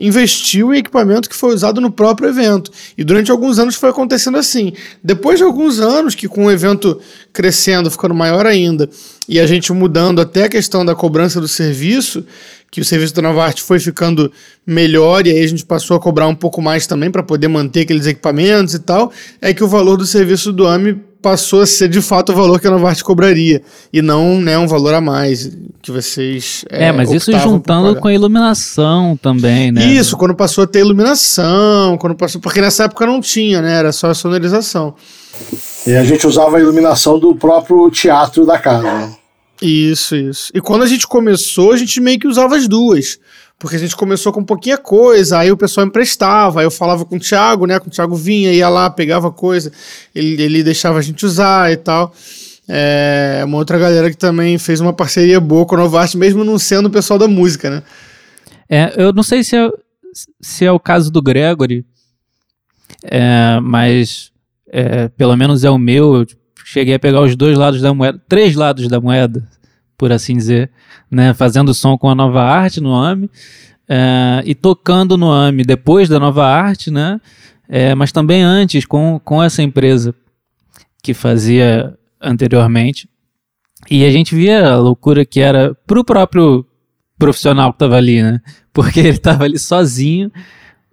[0.00, 2.70] investiu em equipamento que foi usado no próprio evento.
[2.98, 4.72] E durante alguns anos foi acontecendo assim.
[5.02, 7.00] Depois de alguns anos, que com o evento
[7.32, 8.90] crescendo, ficando maior ainda,
[9.28, 12.24] e a gente mudando até a questão da cobrança do serviço,
[12.74, 14.32] que o serviço da Nova Arte foi ficando
[14.66, 17.82] melhor e aí a gente passou a cobrar um pouco mais também para poder manter
[17.82, 21.88] aqueles equipamentos e tal, é que o valor do serviço do AMI passou a ser
[21.88, 25.56] de fato o valor que a Novartis cobraria e não né, um valor a mais
[25.80, 26.64] que vocês.
[26.68, 29.86] É, é mas isso juntando com a iluminação também, né?
[29.86, 32.40] Isso, quando passou a ter iluminação, quando passou.
[32.40, 33.72] Porque nessa época não tinha, né?
[33.72, 34.94] Era só a sonorização.
[35.86, 39.23] E a gente usava a iluminação do próprio teatro da casa.
[39.62, 40.50] Isso, isso.
[40.54, 43.18] E quando a gente começou, a gente meio que usava as duas.
[43.58, 47.16] Porque a gente começou com pouquinha coisa, aí o pessoal emprestava, aí eu falava com
[47.16, 47.78] o Thiago, né?
[47.78, 49.72] Com o Thiago vinha, ia lá, pegava coisa,
[50.14, 52.12] ele, ele deixava a gente usar e tal.
[52.68, 56.58] É uma outra galera que também fez uma parceria boa com o Novart, mesmo não
[56.58, 57.82] sendo o pessoal da música, né?
[58.68, 59.70] É, eu não sei se é,
[60.40, 61.84] se é o caso do Gregory,
[63.04, 64.32] é, mas
[64.68, 66.14] é, pelo menos é o meu.
[66.16, 66.26] Eu
[66.64, 69.46] cheguei a pegar os dois lados da moeda, três lados da moeda,
[69.96, 70.70] por assim dizer,
[71.10, 73.30] né, fazendo som com a nova arte no AMI
[73.88, 77.20] é, e tocando no AMI depois da nova arte, né,
[77.68, 80.14] é, mas também antes com, com essa empresa
[81.02, 83.08] que fazia anteriormente.
[83.90, 86.66] E a gente via a loucura que era pro próprio
[87.18, 88.40] profissional que estava ali, né?
[88.72, 90.32] Porque ele estava ali sozinho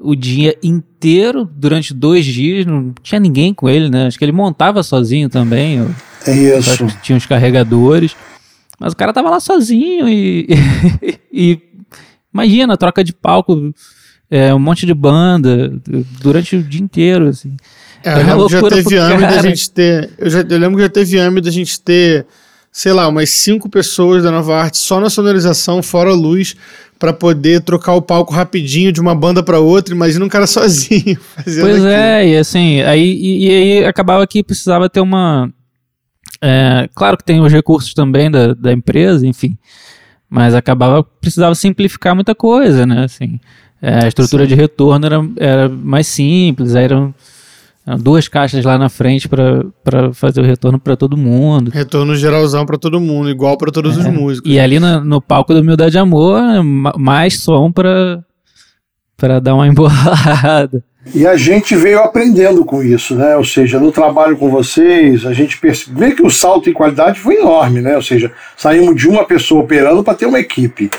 [0.02, 4.08] o dia inteiro, durante dois dias, não tinha ninguém com ele, né?
[4.08, 5.88] Acho que ele montava sozinho também.
[6.26, 6.88] É isso.
[7.02, 8.16] Tinha os carregadores.
[8.80, 10.48] Mas o cara tava lá sozinho e.
[11.32, 11.60] e,
[12.34, 13.74] imagina, troca de palco,
[14.30, 15.72] é, um monte de banda
[16.20, 17.56] durante o dia inteiro, assim.
[18.04, 20.10] É, é eu lembro que já teve ano da gente ter.
[20.18, 22.26] Eu, já, eu lembro que já teve ano da gente ter,
[22.72, 26.56] sei lá, umas cinco pessoas da Nova Arte só na sonorização, fora a luz,
[27.02, 29.96] para poder trocar o palco rapidinho de uma banda para outra.
[29.96, 31.88] Imagina um cara sozinho fazendo Pois aquilo.
[31.88, 35.52] é, e assim, aí, e, e aí acabava que precisava ter uma
[36.40, 39.58] é, claro que tem os recursos também da, da empresa, enfim,
[40.30, 43.04] mas acabava precisava simplificar muita coisa, né?
[43.04, 43.40] Assim,
[43.82, 44.50] é, a estrutura Sim.
[44.50, 47.16] de retorno era, era mais simples, eram, eram
[48.00, 51.72] duas caixas lá na frente para fazer o retorno para todo mundo.
[51.72, 54.52] Retorno geralzão para todo mundo, igual para todos é, os músicos.
[54.52, 56.42] E ali no, no palco da Humildade e Amor,
[56.98, 58.24] mais som para
[59.18, 60.84] para dar uma embolada.
[61.14, 63.36] E a gente veio aprendendo com isso, né?
[63.36, 67.36] Ou seja, no trabalho com vocês, a gente percebeu que o salto em qualidade foi
[67.36, 67.96] enorme, né?
[67.96, 70.92] Ou seja, saímos de uma pessoa operando para ter uma equipe.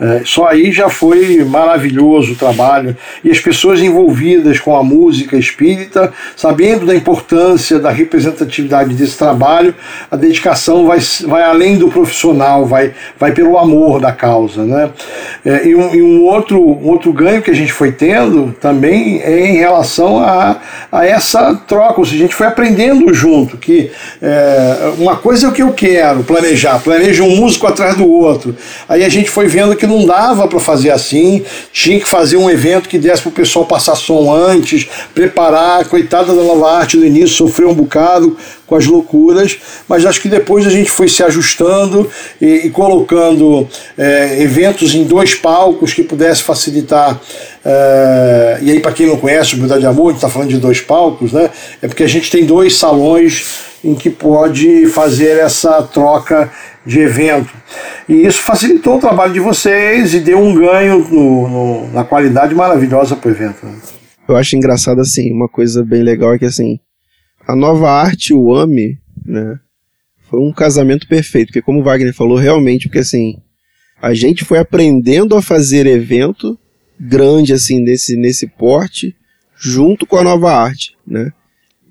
[0.00, 2.96] É, só aí já foi maravilhoso o trabalho.
[3.24, 9.74] E as pessoas envolvidas com a música espírita, sabendo da importância da representatividade desse trabalho,
[10.10, 14.64] a dedicação vai, vai além do profissional, vai, vai pelo amor da causa.
[14.64, 14.90] Né?
[15.44, 19.20] É, e um, e um, outro, um outro ganho que a gente foi tendo também
[19.20, 20.60] é em relação a,
[20.92, 21.98] a essa troca.
[21.98, 23.90] Ou seja, a gente foi aprendendo junto que
[24.22, 28.54] é, uma coisa é o que eu quero planejar, planejo um músico atrás do outro.
[28.88, 32.50] Aí a gente foi vendo que não dava para fazer assim, tinha que fazer um
[32.50, 35.86] evento que desse para o pessoal passar som antes, preparar.
[35.86, 39.58] Coitada da Nova Arte no início sofreu um bocado com as loucuras,
[39.88, 42.08] mas acho que depois a gente foi se ajustando
[42.40, 43.66] e, e colocando
[43.96, 47.18] é, eventos em dois palcos que pudesse facilitar.
[47.64, 50.58] É, e aí, para quem não conhece Humildade de Amor, a gente está falando de
[50.58, 51.50] dois palcos, né?
[51.80, 56.50] É porque a gente tem dois salões em que pode fazer essa troca
[56.88, 57.54] de evento.
[58.08, 62.54] E isso facilitou o trabalho de vocês e deu um ganho no, no, na qualidade
[62.54, 63.66] maravilhosa para o evento.
[63.66, 63.76] Né?
[64.26, 66.80] Eu acho engraçado assim, uma coisa bem legal é que assim,
[67.46, 69.58] a nova arte, o AMI, né,
[70.30, 73.36] foi um casamento perfeito, porque como o Wagner falou, realmente, porque assim,
[74.00, 76.58] a gente foi aprendendo a fazer evento
[76.98, 79.14] grande assim, nesse, nesse porte,
[79.56, 81.32] junto com a nova arte, né?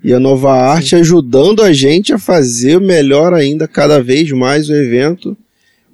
[0.02, 0.96] E a nova arte Sim.
[0.96, 5.36] ajudando a gente a fazer melhor ainda cada vez mais o evento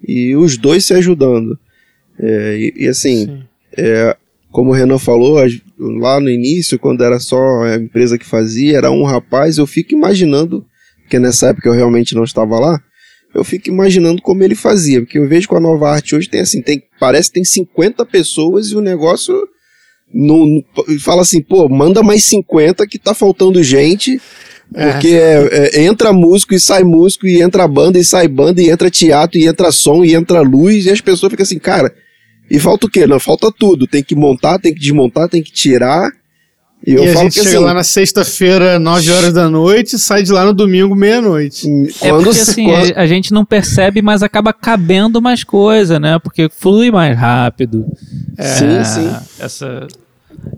[0.06, 1.58] e os dois se ajudando.
[2.18, 3.42] É, e, e, assim,
[3.76, 4.16] é,
[4.50, 5.38] como o Renan falou,
[5.78, 9.94] lá no início, quando era só a empresa que fazia, era um rapaz, eu fico
[9.94, 10.64] imaginando,
[11.02, 12.80] porque nessa época eu realmente não estava lá,
[13.34, 16.40] eu fico imaginando como ele fazia, porque eu vejo com a nova arte hoje tem
[16.40, 19.34] assim, tem, parece que tem 50 pessoas e o negócio
[20.14, 20.62] não,
[21.00, 24.20] fala assim, pô, manda mais 50 que tá faltando gente.
[24.72, 25.48] Porque é.
[25.52, 28.90] É, é, entra músico e sai músico, e entra banda e sai banda, e entra
[28.90, 31.92] teatro, e entra som, e entra luz, e as pessoas ficam assim, cara,
[32.50, 33.06] e falta o quê?
[33.06, 33.86] Não, falta tudo.
[33.86, 36.10] Tem que montar, tem que desmontar, tem que tirar.
[36.86, 39.48] E, eu e falo a gente que chega assim, lá na sexta-feira, 9 horas da
[39.48, 41.66] noite, e sai de lá no domingo, meia-noite.
[42.02, 42.92] É porque assim, quando...
[42.96, 46.18] a gente não percebe, mas acaba cabendo mais coisa, né?
[46.18, 47.86] Porque flui mais rápido.
[48.36, 49.16] É, sim, sim.
[49.38, 49.86] Essa,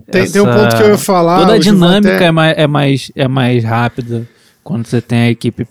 [0.09, 0.33] tem, essa...
[0.33, 1.39] tem um ponto que eu ia falar.
[1.39, 2.25] Toda a dinâmica até...
[2.25, 4.27] é, mais, é, mais, é mais rápida
[4.63, 5.67] quando você tem a equipe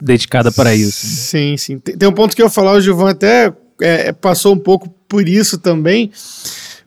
[0.00, 1.06] dedicada para isso.
[1.06, 1.78] Sim, sim.
[1.78, 4.88] Tem, tem, um ponto que eu ia falar, o Gilvan até é, passou um pouco
[5.08, 6.10] por isso também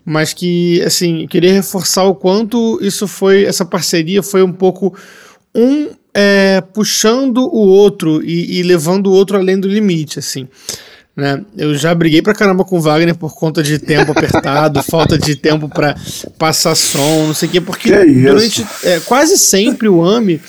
[0.06, 4.98] mas que, assim, queria reforçar o quanto isso foi, essa parceria foi um pouco
[5.54, 10.48] um é, puxando o outro e, e, levando o outro além do limite, assim.
[11.20, 11.44] Né?
[11.58, 15.36] Eu já briguei pra caramba com o Wagner por conta de tempo apertado, falta de
[15.36, 15.96] tempo para
[16.38, 20.42] passar som, não sei o quê, porque que durante é, quase sempre o AMI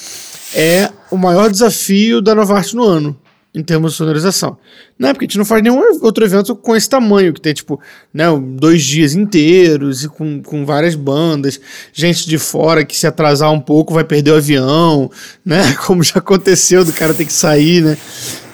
[0.55, 3.17] é o maior desafio da Nova Arte no ano
[3.55, 4.57] em termos de sonorização.
[4.99, 7.81] Não, porque a gente não faz nenhum outro evento com esse tamanho, que tem, tipo,
[8.15, 11.61] né, dois dias inteiros e com, com várias bandas,
[11.93, 15.11] gente de fora que se atrasar um pouco vai perder o avião,
[15.45, 15.75] né?
[15.85, 17.99] Como já aconteceu do cara ter que sair, né?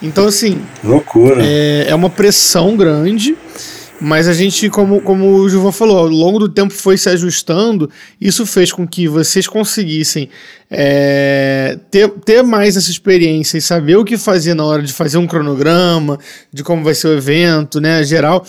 [0.02, 0.60] Então, assim.
[0.82, 1.42] Loucura.
[1.44, 3.36] É, é uma pressão grande.
[3.98, 7.90] Mas a gente, como, como o Gilvan falou, ao longo do tempo foi se ajustando,
[8.20, 10.28] isso fez com que vocês conseguissem
[10.70, 15.16] é, ter, ter mais essa experiência e saber o que fazer na hora de fazer
[15.16, 16.18] um cronograma,
[16.52, 18.44] de como vai ser o evento, né, geral.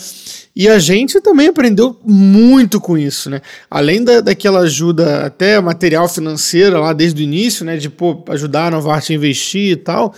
[0.54, 3.40] E a gente também aprendeu muito com isso, né?
[3.70, 7.76] Além da, daquela ajuda até material financeira lá desde o início, né?
[7.76, 10.12] De pô, ajudar a Nova Arte a investir e tal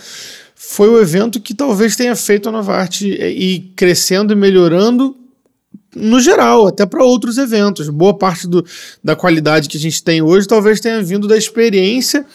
[0.63, 5.15] foi o evento que talvez tenha feito a Nova Arte ir crescendo e melhorando
[5.95, 7.89] no geral, até para outros eventos.
[7.89, 8.65] Boa parte do,
[9.03, 12.25] da qualidade que a gente tem hoje talvez tenha vindo da experiência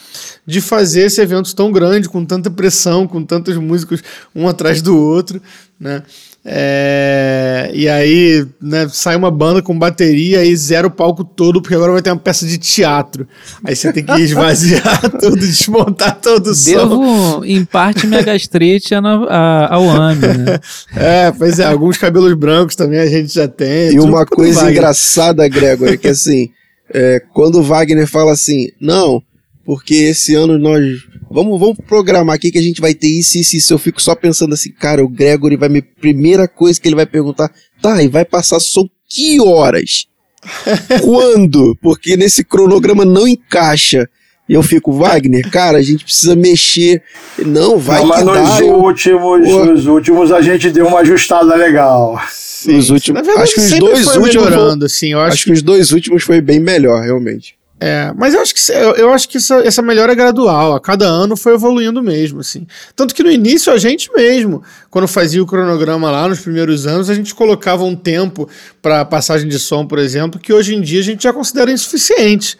[0.47, 4.03] de fazer esse evento tão grande, com tanta pressão, com tantos músicos
[4.35, 5.41] um atrás do outro,
[5.81, 6.03] né?
[6.49, 11.75] É, e aí né, sai uma banda com bateria e zero o palco todo, porque
[11.75, 13.27] agora vai ter uma peça de teatro.
[13.65, 17.45] Aí você tem que esvaziar tudo, desmontar todo o Devo, som.
[17.45, 20.61] em parte, minha gastrite a, a, ao AMI, né?
[20.95, 23.95] É, pois é, alguns cabelos brancos também a gente já tem.
[23.95, 26.51] E uma coisa engraçada, Gregor, é que assim,
[26.95, 29.21] é, quando o Wagner fala assim, não,
[29.67, 31.05] porque esse ano nós.
[31.29, 33.75] Vamos, vamos programar aqui que a gente vai ter isso, isso, isso.
[33.75, 35.83] Eu fico só pensando assim, cara, o Gregory vai me.
[35.83, 37.51] Primeira coisa que ele vai perguntar,
[37.83, 40.07] tá, e vai passar som que horas?
[41.03, 41.77] Quando?
[41.83, 44.09] Porque nesse cronograma não encaixa.
[44.49, 47.03] E eu fico, Wagner, cara, a gente precisa mexer.
[47.45, 49.67] Não, vai não, mas nos dá, últimos, eu...
[49.67, 52.17] nos últimos a gente deu uma ajustada legal.
[52.31, 55.51] Sim, os últimos, verdade, acho que os dois últimos, melhorando, assim, eu acho, acho que...
[55.51, 57.56] que os dois últimos foi bem melhor, realmente.
[57.79, 60.75] É, mas eu acho que, eu, eu acho que essa, essa melhora é gradual.
[60.75, 62.67] A cada ano foi evoluindo mesmo, assim.
[62.95, 67.11] Tanto que no início a gente mesmo, quando fazia o cronograma lá nos primeiros anos,
[67.11, 68.49] a gente colocava um tempo
[68.81, 72.57] para passagem de som, por exemplo, que hoje em dia a gente já considera insuficiente.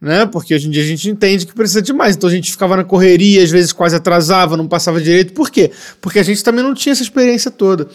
[0.00, 0.26] Né?
[0.26, 2.16] Porque hoje em dia a gente entende que precisa de mais.
[2.16, 5.34] Então a gente ficava na correria, às vezes quase atrasava, não passava direito.
[5.34, 5.70] Por quê?
[6.00, 7.88] Porque a gente também não tinha essa experiência toda.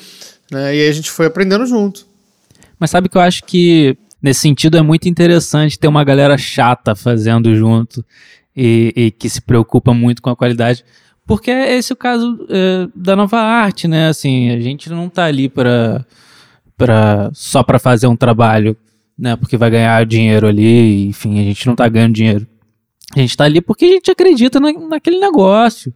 [0.52, 0.76] Né?
[0.76, 2.06] E aí a gente foi aprendendo junto.
[2.80, 6.96] Mas sabe que eu acho que nesse sentido é muito interessante ter uma galera chata
[6.96, 8.06] fazendo junto
[8.56, 10.84] e, e que se preocupa muito com a qualidade.
[11.26, 14.10] Porque é esse o caso é, da nova arte, né?
[14.10, 16.06] Assim, a gente não tá ali para
[16.78, 18.76] para só para fazer um trabalho,
[19.18, 19.36] né?
[19.36, 22.48] Porque vai ganhar dinheiro ali, enfim, a gente não tá ganhando dinheiro.
[23.16, 25.94] A gente tá ali porque a gente acredita na, naquele negócio.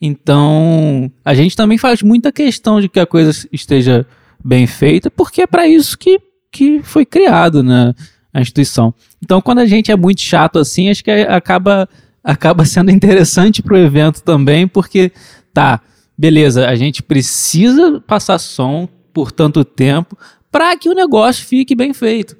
[0.00, 4.06] Então, a gente também faz muita questão de que a coisa esteja
[4.44, 6.20] bem feita, porque é para isso que
[6.56, 7.94] que foi criado na né,
[8.40, 8.94] instituição.
[9.22, 11.86] Então, quando a gente é muito chato assim, acho que acaba,
[12.24, 15.12] acaba sendo interessante para o evento também, porque
[15.52, 15.82] tá,
[16.16, 20.16] beleza, a gente precisa passar som por tanto tempo
[20.50, 22.34] para que o negócio fique bem feito.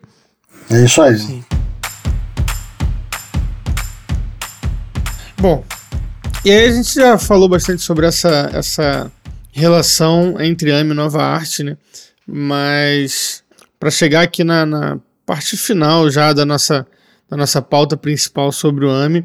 [0.71, 1.19] É isso aí.
[1.19, 1.45] Sim.
[5.39, 5.63] Bom,
[6.43, 9.13] e aí a gente já falou bastante sobre essa, essa
[9.53, 11.77] relação entre AME e Nova Arte, né?
[12.27, 13.45] Mas
[13.79, 16.87] para chegar aqui na, na, parte final já da nossa,
[17.29, 19.25] da nossa pauta principal sobre o AMI,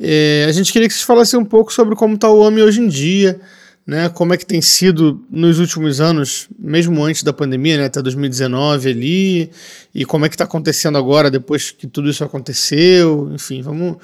[0.00, 2.80] é, a gente queria que vocês falassem um pouco sobre como está o AMI hoje
[2.80, 3.38] em dia,
[3.86, 8.00] né, como é que tem sido nos últimos anos, mesmo antes da pandemia, né, até
[8.00, 9.50] 2019 ali,
[9.94, 13.96] e como é que está acontecendo agora, depois que tudo isso aconteceu, enfim, vamos,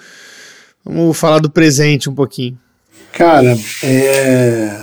[0.85, 2.59] vamos falar do presente um pouquinho.
[3.13, 4.81] Cara, é...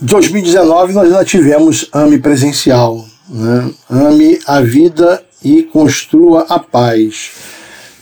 [0.00, 3.70] 2019 nós já tivemos AMI presencial, né?
[3.90, 7.30] Ame a vida e construa a paz.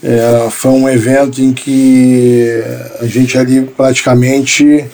[0.03, 2.63] É, foi um evento em que
[3.01, 4.85] a gente ali praticamente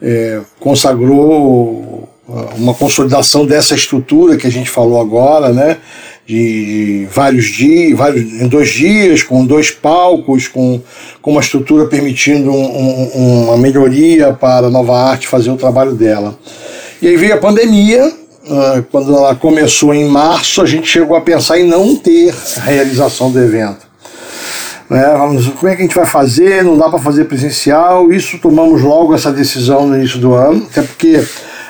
[0.00, 2.08] é, consagrou
[2.56, 5.78] uma consolidação dessa estrutura que a gente falou agora, né?
[6.26, 10.78] De vários dias, vários, em dois dias, com dois palcos, com,
[11.22, 15.94] com uma estrutura permitindo um, um, uma melhoria para a Nova Arte fazer o trabalho
[15.94, 16.38] dela.
[17.00, 18.12] E aí veio a pandemia,
[18.90, 23.30] quando ela começou em março, a gente chegou a pensar em não ter a realização
[23.30, 23.86] do evento.
[24.88, 25.04] Né?
[25.58, 26.64] Como é que a gente vai fazer?
[26.64, 28.10] Não dá para fazer presencial.
[28.12, 31.22] Isso tomamos logo essa decisão no início do ano, até porque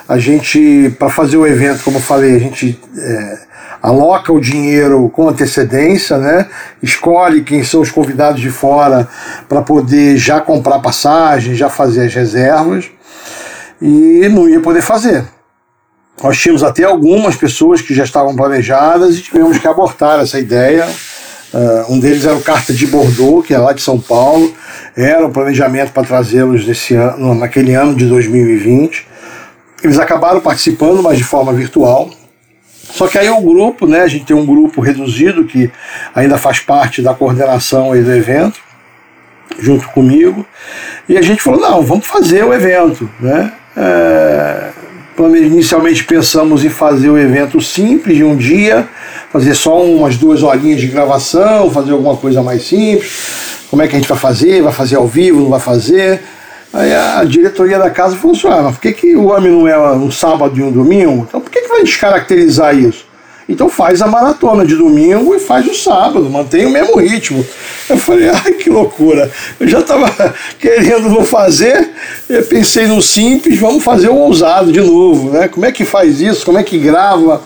[0.08, 3.38] a gente, para fazer o evento, como eu falei, a gente é,
[3.82, 6.46] aloca o dinheiro com antecedência, né?
[6.82, 9.08] escolhe quem são os convidados de fora
[9.48, 12.86] para poder já comprar passagem, já fazer as reservas,
[13.82, 15.24] e não ia poder fazer.
[16.22, 20.86] Nós tínhamos até algumas pessoas que já estavam planejadas e tivemos que abortar essa ideia.
[21.52, 24.52] Uh, um deles era o Carta de Bordeaux, que é lá de São Paulo.
[24.96, 29.06] Era o planejamento para trazê-los nesse ano, naquele ano de 2020.
[29.82, 32.10] Eles acabaram participando, mas de forma virtual.
[32.90, 35.70] Só que aí o grupo, né, a gente tem um grupo reduzido que
[36.14, 38.60] ainda faz parte da coordenação do evento,
[39.58, 40.44] junto comigo,
[41.08, 43.52] e a gente falou, não, vamos fazer o evento, né?
[43.76, 44.70] É,
[45.26, 48.88] Inicialmente pensamos em fazer o evento simples de um dia,
[49.32, 53.66] fazer só umas duas horinhas de gravação, fazer alguma coisa mais simples.
[53.68, 54.62] Como é que a gente vai fazer?
[54.62, 55.40] Vai fazer ao vivo?
[55.40, 56.22] Não vai fazer?
[56.72, 59.66] Aí a diretoria da casa falou assim: ah, mas por que, que o homem não
[59.66, 61.26] é um sábado e um domingo?
[61.28, 63.07] Então por que, que vai descaracterizar isso?
[63.48, 67.44] Então faz a maratona de domingo e faz o sábado, mantém o mesmo ritmo.
[67.88, 69.30] Eu falei, ai que loucura.
[69.58, 70.12] Eu já estava
[70.60, 71.90] querendo não fazer,
[72.28, 75.48] eu pensei no simples, vamos fazer o ousado de novo, né?
[75.48, 76.44] Como é que faz isso?
[76.44, 77.42] Como é que grava?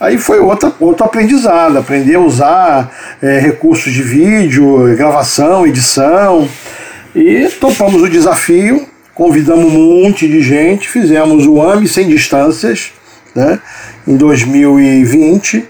[0.00, 6.48] Aí foi outra, outro aprendizado, aprender a usar é, recursos de vídeo, gravação, edição.
[7.14, 12.92] E topamos o desafio, convidamos um monte de gente, fizemos o AME sem distâncias,
[13.34, 13.60] né?
[14.06, 15.68] em 2020.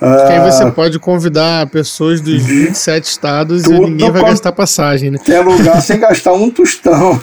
[0.00, 5.10] Que aí você uh, pode convidar pessoas dos 27 estados e ninguém vai gastar passagem,
[5.10, 5.18] né?
[5.22, 7.20] Tem lugar sem gastar um tostão.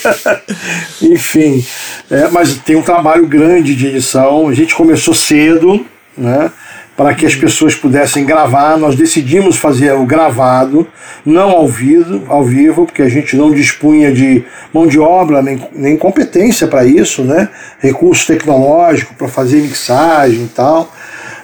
[1.02, 1.62] Enfim,
[2.10, 4.48] é, mas tem um trabalho grande de edição.
[4.48, 5.84] A gente começou cedo,
[6.16, 6.50] né?
[6.96, 8.76] Para que as pessoas pudessem gravar.
[8.76, 10.86] Nós decidimos fazer o gravado,
[11.24, 15.60] não ao vivo, ao vivo porque a gente não dispunha de mão de obra nem,
[15.72, 17.48] nem competência para isso, né?
[17.78, 20.92] recurso tecnológico para fazer mixagem e tal.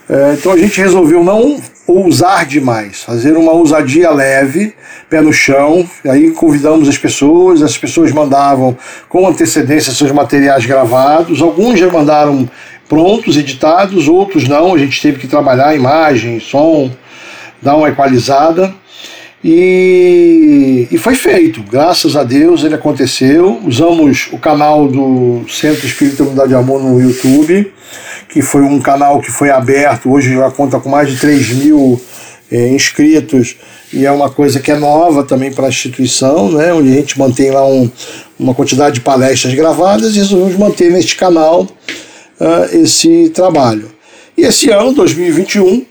[0.08, 4.74] É, então a gente resolveu não ousar demais, fazer uma ousadia leve,
[5.08, 5.88] pé no chão.
[6.04, 8.76] Aí convidamos as pessoas, as pessoas mandavam
[9.08, 12.48] com antecedência seus materiais gravados, alguns já mandaram
[12.88, 16.90] prontos, editados, outros não, a gente teve que trabalhar imagem, som,
[17.60, 18.74] dar uma equalizada.
[19.44, 23.60] E, e foi feito, graças a Deus ele aconteceu.
[23.64, 27.72] Usamos o canal do Centro Espírita Unidade de Amor no YouTube,
[28.28, 32.00] que foi um canal que foi aberto, hoje já conta com mais de 3 mil
[32.50, 33.56] é, inscritos.
[33.92, 37.16] E é uma coisa que é nova também para a instituição, né, onde a gente
[37.16, 37.88] mantém lá um,
[38.36, 41.68] uma quantidade de palestras gravadas e resolvemos manter neste canal
[42.40, 43.90] uh, esse trabalho.
[44.36, 45.84] E esse ano, 2021,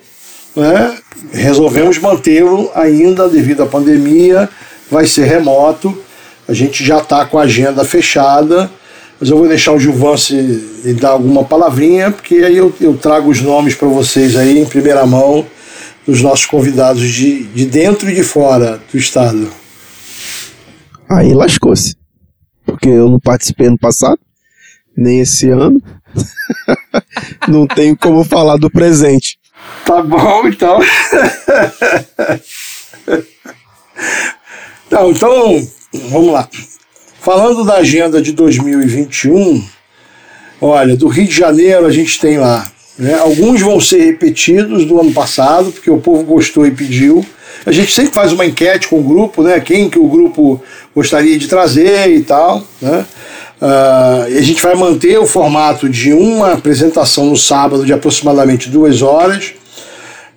[0.56, 0.98] né,
[1.32, 4.50] resolvemos mantê-lo ainda devido à pandemia,
[4.90, 5.98] vai ser remoto,
[6.48, 8.70] a gente já está com a agenda fechada,
[9.20, 10.34] mas eu vou deixar o Gilvan se
[11.00, 15.06] dar alguma palavrinha, porque aí eu, eu trago os nomes para vocês aí em primeira
[15.06, 15.46] mão
[16.06, 19.50] dos nossos convidados de, de dentro e de fora do estado.
[21.10, 21.96] Aí lascou-se.
[22.66, 24.20] Porque eu não participei no passado,
[24.96, 25.82] nem esse ano.
[27.48, 29.38] não tenho como falar do presente.
[29.86, 30.80] Tá bom, então.
[34.90, 35.68] Não, então,
[36.10, 36.48] vamos lá.
[37.20, 39.64] Falando da agenda de 2021,
[40.62, 42.70] olha, do Rio de Janeiro a gente tem lá.
[42.98, 47.26] Né, alguns vão ser repetidos do ano passado, porque o povo gostou e pediu.
[47.66, 49.60] A gente sempre faz uma enquete com o grupo, né?
[49.60, 50.62] Quem que o grupo
[50.96, 53.06] gostaria de trazer e tal, né?
[53.62, 59.02] Uh, a gente vai manter o formato de uma apresentação no sábado de aproximadamente duas
[59.02, 59.54] horas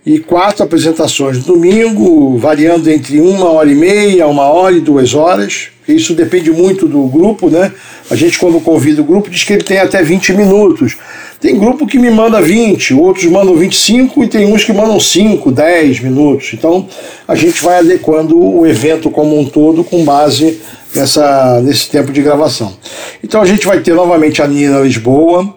[0.06, 5.14] e quatro apresentações no domingo, variando entre uma hora e meia, uma hora e duas
[5.14, 5.68] horas.
[5.86, 7.72] Isso depende muito do grupo, né?
[8.10, 10.96] A gente, quando convida o grupo, diz que ele tem até 20 minutos.
[11.40, 15.52] Tem grupo que me manda 20, outros mandam 25 e tem uns que mandam 5,
[15.52, 16.50] 10 minutos.
[16.52, 16.88] Então
[17.28, 20.60] a gente vai adequando o evento como um todo com base
[20.92, 22.76] nessa, nesse tempo de gravação.
[23.22, 25.54] Então a gente vai ter novamente a Nina Lisboa,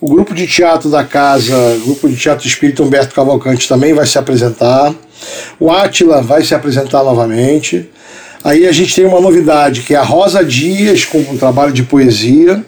[0.00, 4.18] o grupo de teatro da casa, grupo de teatro espírita Humberto Cavalcante também vai se
[4.18, 4.94] apresentar.
[5.58, 7.90] O Átila vai se apresentar novamente.
[8.44, 11.82] Aí a gente tem uma novidade, que é a Rosa Dias, com um trabalho de
[11.82, 12.64] poesia.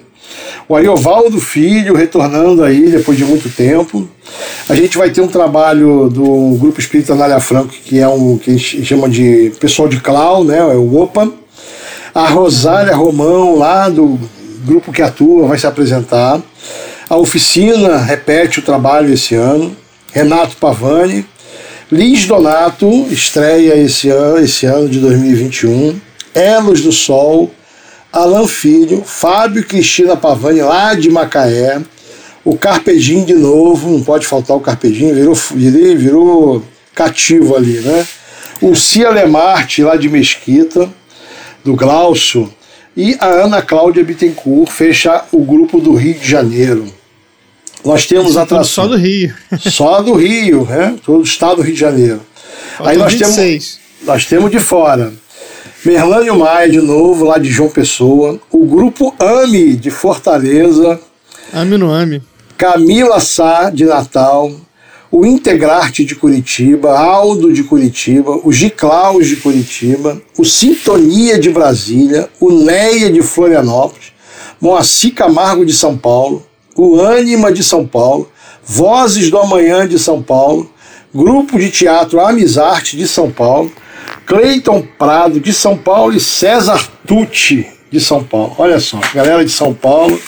[0.69, 4.09] O Ariovaldo Filho retornando aí depois de muito tempo.
[4.69, 8.51] A gente vai ter um trabalho do Grupo Espírita Nália Franco, que é um que
[8.51, 10.59] a gente chama de pessoal de clown, né?
[10.59, 11.31] É o OPA.
[12.13, 14.19] A Rosália Romão, lá do
[14.65, 16.43] grupo que atua, vai se apresentar.
[17.09, 19.77] A oficina repete o trabalho esse ano.
[20.13, 21.25] Renato Pavani.
[21.93, 26.01] Liz Donato estreia esse ano, esse ano de 2021.
[26.35, 27.53] Elos do Sol,
[28.17, 31.83] Alan Filho, Fábio Cristina Pavani, lá de Macaé.
[32.45, 36.63] O Carpedim de novo, não pode faltar o Carpedim, virou, virou
[36.95, 38.07] cativo ali, né?
[38.63, 40.89] O Cia Lemarte, lá de Mesquita,
[41.65, 42.51] do Glaucio.
[42.97, 46.87] E a Ana Cláudia Bittencourt fecha o grupo do Rio de Janeiro.
[47.85, 48.69] Nós temos atrações.
[48.71, 49.35] Só do Rio.
[49.61, 50.97] Só do Rio, né?
[51.05, 52.23] Todo o estado do Rio de Janeiro.
[52.79, 53.35] Faltam Aí nós 26.
[53.35, 53.79] temos.
[54.03, 55.13] Nós temos de fora.
[55.85, 58.41] Merlânio Maia, de novo, lá de João Pessoa.
[58.51, 61.01] O grupo AME, de Fortaleza.
[61.53, 62.23] AME no AME.
[62.57, 64.51] Camila Sá, de Natal.
[65.11, 66.99] O Integrarte de Curitiba.
[66.99, 68.41] Aldo de Curitiba.
[68.43, 70.21] O Giclaus de Curitiba.
[70.37, 72.29] O Sintonia de Brasília.
[72.41, 74.13] O Neia de Florianópolis.
[74.61, 76.45] Moacir Camargo de São Paulo
[76.77, 78.31] o Ânima de São Paulo,
[78.63, 80.71] Vozes do Amanhã de São Paulo,
[81.15, 83.73] Grupo de Teatro Amizarte de São Paulo,
[84.27, 88.55] Cleiton Prado de São Paulo e César Tucci de São Paulo.
[88.59, 90.21] Olha só, galera de São Paulo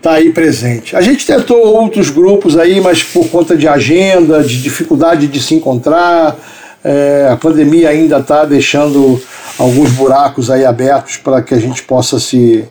[0.00, 0.94] tá aí presente.
[0.94, 5.54] A gente tentou outros grupos aí, mas por conta de agenda, de dificuldade de se
[5.54, 6.36] encontrar,
[6.84, 9.20] é, a pandemia ainda está deixando
[9.58, 12.64] alguns buracos aí abertos para que a gente possa se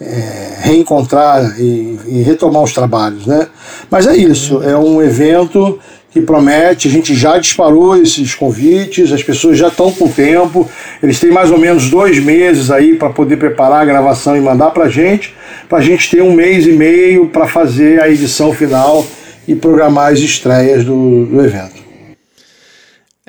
[0.00, 3.46] é, reencontrar e, e, retomar os trabalhos, né?
[3.90, 5.78] Mas é isso, é um evento
[6.16, 10.66] que promete, a gente já disparou esses convites, as pessoas já estão com tempo,
[11.02, 14.70] eles têm mais ou menos dois meses aí para poder preparar a gravação e mandar
[14.70, 15.34] para a gente,
[15.68, 19.06] para a gente ter um mês e meio para fazer a edição final
[19.46, 21.84] e programar as estreias do, do evento.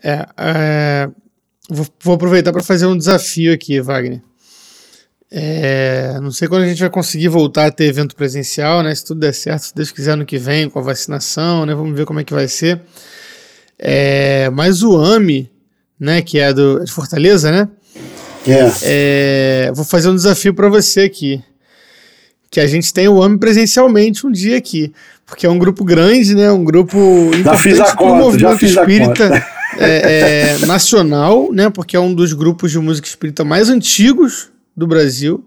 [0.02, 1.10] É, é
[1.70, 4.22] vou, vou aproveitar para fazer um desafio aqui, Wagner.
[5.30, 8.96] É, não sei quando a gente vai conseguir voltar a ter evento presencial, né?
[8.96, 11.76] Se tudo der certo, se Deus quiser, no que vem, com a vacinação, né?
[11.76, 12.82] Vamos ver como é que vai ser.
[13.78, 15.52] É, mas o AMI,
[16.00, 16.22] né?
[16.22, 17.68] Que é do, de Fortaleza, né?
[18.48, 18.72] É.
[18.84, 21.44] é vou fazer um desafio para você aqui.
[22.50, 24.94] Que a gente tem o AMI presencialmente um dia aqui.
[25.26, 26.50] Porque é um grupo grande, né?
[26.50, 29.58] Um grupo já fiz a conta, já fiz espírita a conta.
[29.78, 31.70] É, é, nacional, né?
[31.70, 35.44] Porque é um dos grupos de música espírita mais antigos do Brasil,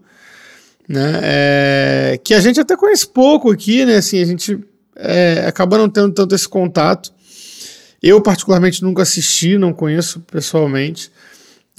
[0.88, 1.20] né?
[1.22, 3.98] É, que a gente até conhece pouco aqui, né?
[3.98, 4.58] Assim, a gente
[4.96, 7.12] é, acaba não tendo tanto esse contato.
[8.02, 11.12] Eu, particularmente, nunca assisti, não conheço pessoalmente.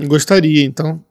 [0.01, 1.03] Gostaria, então.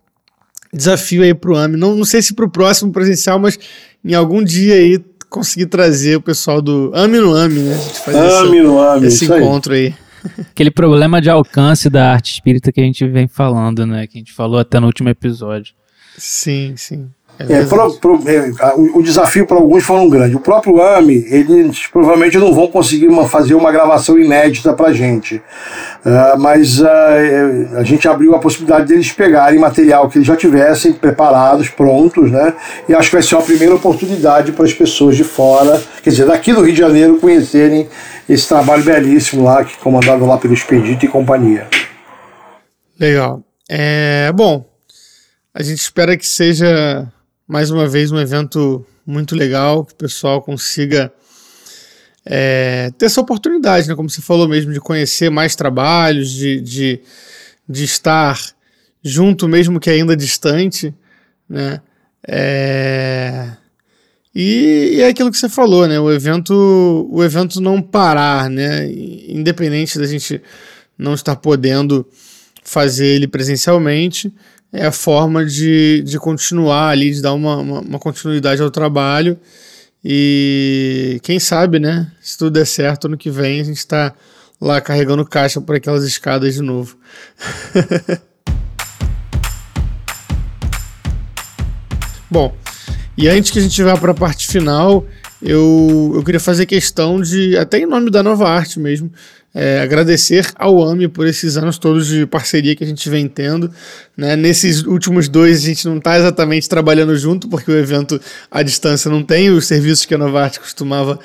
[0.73, 1.77] Desafio aí pro AMI.
[1.77, 3.59] Não, não sei se pro próximo presencial, mas
[4.05, 7.75] em algum dia aí conseguir trazer o pessoal do AMI no AMI, né?
[7.75, 9.87] A gente fazer AMI esse, no AMI, esse encontro aí.
[9.87, 9.95] aí.
[10.51, 14.07] Aquele problema de alcance da arte espírita que a gente vem falando, né?
[14.07, 15.75] Que a gente falou até no último episódio.
[16.21, 17.09] Sim, sim.
[17.49, 20.37] É, é pro, pro, é, o, o, desafio para alguns foi um grande.
[20.37, 25.37] O próprio AMI, eles provavelmente não vão conseguir uma, fazer uma gravação inédita para gente.
[25.37, 26.87] Uh, mas uh,
[27.79, 32.53] a gente abriu a possibilidade deles pegarem material que eles já tivessem preparados, prontos, né?
[32.87, 36.27] E acho que vai ser uma primeira oportunidade para as pessoas de fora, quer dizer,
[36.27, 37.89] daqui do Rio de Janeiro, conhecerem
[38.29, 41.67] esse trabalho belíssimo lá, que comandado lá pelo Expedito e companhia.
[42.99, 43.43] Legal.
[43.67, 44.70] É, bom,
[45.61, 47.07] a gente espera que seja
[47.47, 51.13] mais uma vez um evento muito legal, que o pessoal consiga
[52.25, 53.95] é, ter essa oportunidade, né?
[53.95, 57.01] como você falou mesmo, de conhecer mais trabalhos, de, de,
[57.69, 58.41] de estar
[59.05, 60.95] junto, mesmo que ainda distante,
[61.47, 61.83] né?
[62.27, 63.51] É...
[64.35, 66.01] E, e, é aquilo que você falou, né?
[66.01, 68.91] O evento, o evento não parar, né?
[69.29, 70.41] Independente da gente
[70.97, 72.07] não estar podendo
[72.63, 74.33] fazer ele presencialmente,
[74.73, 79.39] é a forma de, de continuar ali, de dar uma, uma, uma, continuidade ao trabalho.
[80.05, 82.11] E quem sabe, né?
[82.21, 84.15] Se tudo der certo, ano que vem a gente está
[84.61, 86.97] lá carregando caixa por aquelas escadas de novo.
[92.31, 92.55] Bom,
[93.17, 95.05] e antes que a gente vá para a parte final,
[95.43, 99.11] eu, eu queria fazer questão de, até em nome da Nova Arte mesmo,
[99.55, 103.71] é, agradecer ao AMI por esses anos todos de parceria que a gente vem tendo.
[104.17, 104.37] Né?
[104.37, 108.21] Nesses últimos dois a gente não está exatamente trabalhando junto, porque o evento
[108.51, 111.19] à distância não tem os serviços que a Novarte costumava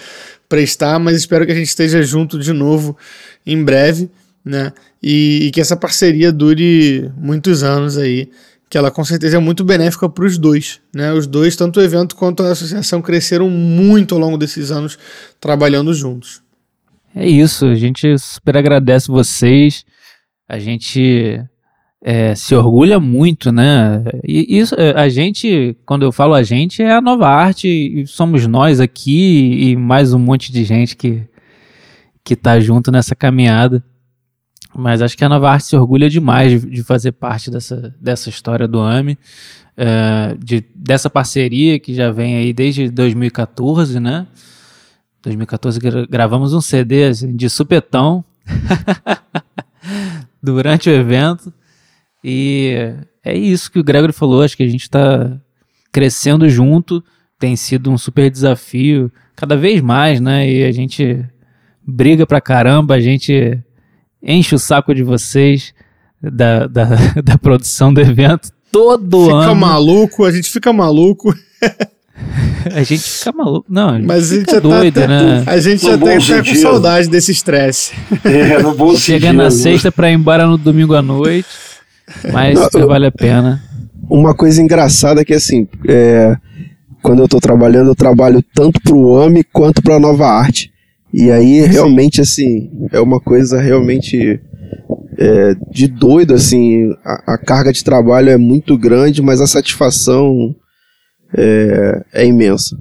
[0.49, 2.97] prestar, mas espero que a gente esteja junto de novo
[3.45, 4.09] em breve,
[4.43, 4.71] né?
[5.01, 8.29] E, e que essa parceria dure muitos anos aí,
[8.75, 11.13] que ela com certeza é muito benéfica para os dois, né?
[11.13, 14.99] Os dois, tanto o evento quanto a associação, cresceram muito ao longo desses anos
[15.39, 16.41] trabalhando juntos.
[17.15, 19.85] É isso, a gente super agradece vocês.
[20.45, 21.41] A gente
[22.03, 24.03] é, se orgulha muito, né?
[24.27, 28.05] E isso, é, a gente, quando eu falo a gente, é a nova arte, e
[28.05, 31.23] somos nós aqui e mais um monte de gente que,
[32.25, 33.81] que tá junto nessa caminhada.
[34.77, 38.29] Mas acho que a nova arte se orgulha demais de, de fazer parte dessa, dessa
[38.29, 39.17] história do AMI,
[39.77, 44.27] é, de, dessa parceria que já vem aí desde 2014, né?
[45.23, 48.23] 2014 gravamos um CD assim, de supetão
[50.43, 51.53] durante o evento.
[52.23, 54.43] E é isso que o Gregory falou.
[54.43, 55.37] Acho que a gente está
[55.91, 57.03] crescendo junto.
[57.39, 60.49] Tem sido um super desafio, cada vez mais, né?
[60.49, 61.25] E a gente
[61.85, 63.59] briga pra caramba, a gente
[64.25, 65.73] enche o saco de vocês
[66.21, 66.85] da, da,
[67.23, 69.41] da produção do evento todo fica ano.
[69.43, 71.33] Fica maluco, a gente fica maluco.
[72.73, 73.65] a gente fica maluco.
[73.69, 75.43] Não, a gente Mas a gente já tá doido, tá, né?
[75.45, 77.93] A gente no já tá até com saudade desse estresse.
[78.25, 81.47] É, no bom Chega na sexta pra ir embora no domingo à noite,
[82.33, 83.63] mas Não, eu, vale a pena.
[84.09, 86.35] Uma coisa engraçada é que, assim, é,
[87.01, 90.71] quando eu tô trabalhando, eu trabalho tanto pro AMI quanto pra Nova Arte.
[91.17, 94.37] E aí, realmente, assim, é uma coisa realmente
[95.17, 100.53] é, de doido, assim, a, a, carga de trabalho é muito grande, mas a satisfação
[101.33, 102.75] é, é imensa.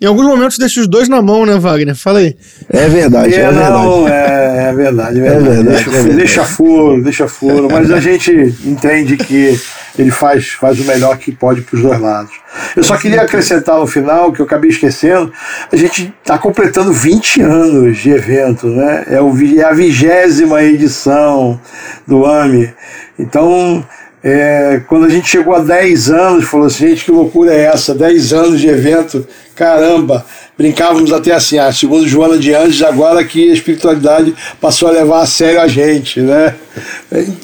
[0.00, 1.94] Em alguns momentos deixa os dois na mão, né, Wagner?
[1.94, 2.36] Fala aí.
[2.68, 4.12] É verdade, é, é não, verdade.
[4.12, 5.46] É, é verdade, é verdade.
[5.46, 6.16] É verdade, deixa, é verdade.
[6.16, 7.68] deixa furo, deixa furo.
[7.70, 8.30] Mas a gente
[8.64, 9.58] entende que
[9.98, 12.32] ele faz, faz o melhor que pode para os dois lados.
[12.76, 15.32] Eu só queria acrescentar no final, que eu acabei esquecendo,
[15.72, 19.04] a gente está completando 20 anos de evento, né?
[19.08, 21.60] É, o, é a vigésima edição
[22.06, 22.72] do AMI.
[23.18, 23.84] Então,
[24.28, 27.94] é, quando a gente chegou a 10 anos, falou assim, gente, que loucura é essa?
[27.94, 29.24] 10 anos de evento,
[29.54, 30.26] caramba!
[30.58, 35.20] Brincávamos até assim, ah, segundo Joana de Anjos, agora que a espiritualidade passou a levar
[35.20, 36.56] a sério a gente, né?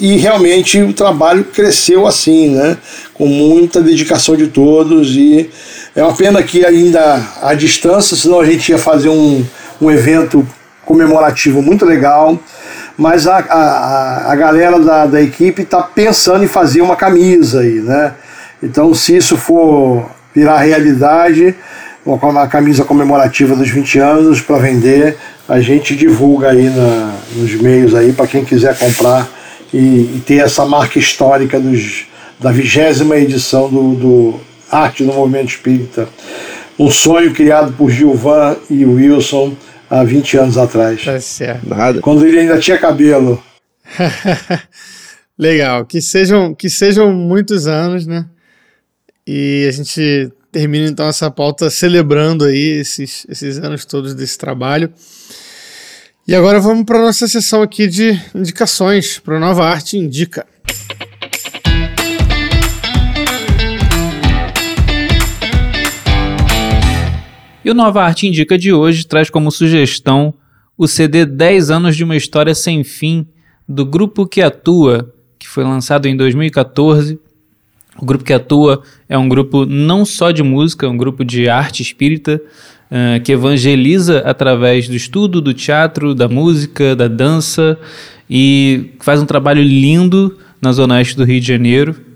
[0.01, 2.77] E realmente o trabalho cresceu assim, né?
[3.15, 5.49] Com muita dedicação de todos e
[5.95, 9.45] é uma pena que ainda à distância, senão a gente ia fazer um,
[9.81, 10.45] um evento
[10.85, 12.37] comemorativo muito legal
[12.97, 17.81] mas a, a, a galera da, da equipe está pensando em fazer uma camisa aí,
[17.81, 18.15] né?
[18.63, 21.55] Então, se isso for virar realidade,
[22.05, 25.17] uma camisa comemorativa dos 20 anos para vender,
[25.49, 29.29] a gente divulga aí na, nos meios aí para quem quiser comprar
[29.73, 32.07] e, e, ter essa marca histórica dos,
[32.39, 34.41] da vigésima edição do, do
[34.71, 36.09] Arte do Movimento Espírita.
[36.79, 39.55] Um sonho criado por Gilvan e Wilson
[39.93, 41.05] há 20 anos atrás.
[41.05, 41.69] Tá certo.
[41.69, 42.01] Nada.
[42.01, 43.43] Quando ele ainda tinha cabelo.
[45.39, 45.85] Legal.
[45.85, 48.25] Que sejam, que sejam muitos anos, né?
[49.27, 54.91] E a gente termina então essa pauta celebrando aí esses, esses anos todos desse trabalho.
[56.27, 60.47] E agora vamos para nossa sessão aqui de indicações para Nova Arte Indica.
[67.65, 70.35] E o Nova Arte Indica de hoje traz como sugestão
[70.77, 73.25] o CD 10 anos de uma história sem fim
[73.69, 77.21] do grupo que atua, que foi lançado em 2014.
[77.97, 81.49] O grupo que atua é um grupo não só de música, é um grupo de
[81.49, 82.43] arte espírita
[82.91, 87.79] uh, que evangeliza através do estudo, do teatro, da música, da dança
[88.29, 92.12] e faz um trabalho lindo na Zona Oeste do Rio de Janeiro.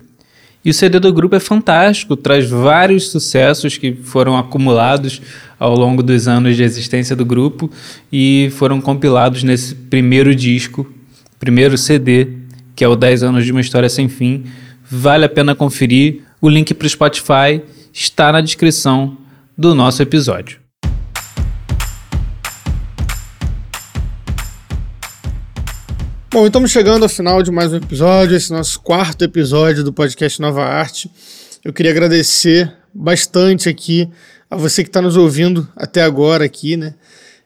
[0.66, 5.22] E o CD do grupo é fantástico, traz vários sucessos que foram acumulados
[5.60, 7.70] ao longo dos anos de existência do grupo
[8.12, 10.84] e foram compilados nesse primeiro disco,
[11.38, 12.30] primeiro CD,
[12.74, 14.42] que é o 10 anos de uma história sem fim.
[14.90, 16.22] Vale a pena conferir.
[16.40, 17.62] O link para o Spotify
[17.92, 19.16] está na descrição
[19.56, 20.65] do nosso episódio.
[26.28, 30.40] Bom, estamos chegando ao final de mais um episódio, esse nosso quarto episódio do podcast
[30.40, 31.08] Nova Arte.
[31.64, 34.10] Eu queria agradecer bastante aqui
[34.50, 36.94] a você que está nos ouvindo até agora aqui, né?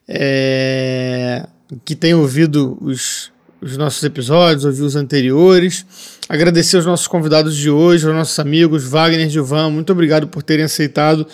[0.09, 1.47] É...
[1.85, 5.85] Que tem ouvido os, os nossos episódios, ouviu os anteriores.
[6.27, 9.71] Agradecer aos nossos convidados de hoje, aos nossos amigos Wagner e Gilvan.
[9.71, 11.27] Muito obrigado por terem aceitado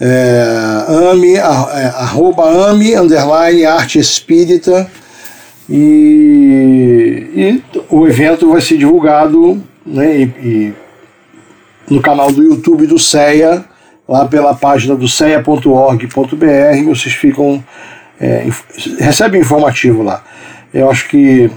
[0.00, 4.90] é, ame, é, arroba ame, underline, arte espírita,
[5.68, 10.74] e, e, o evento vai ser divulgado né, e, e
[11.90, 13.64] no canal do YouTube do CEA,
[14.08, 17.62] lá pela página do ceia.org.br, vocês ficam,
[18.20, 18.46] é,
[18.98, 20.22] recebem informativo lá.
[20.72, 21.50] Eu acho que,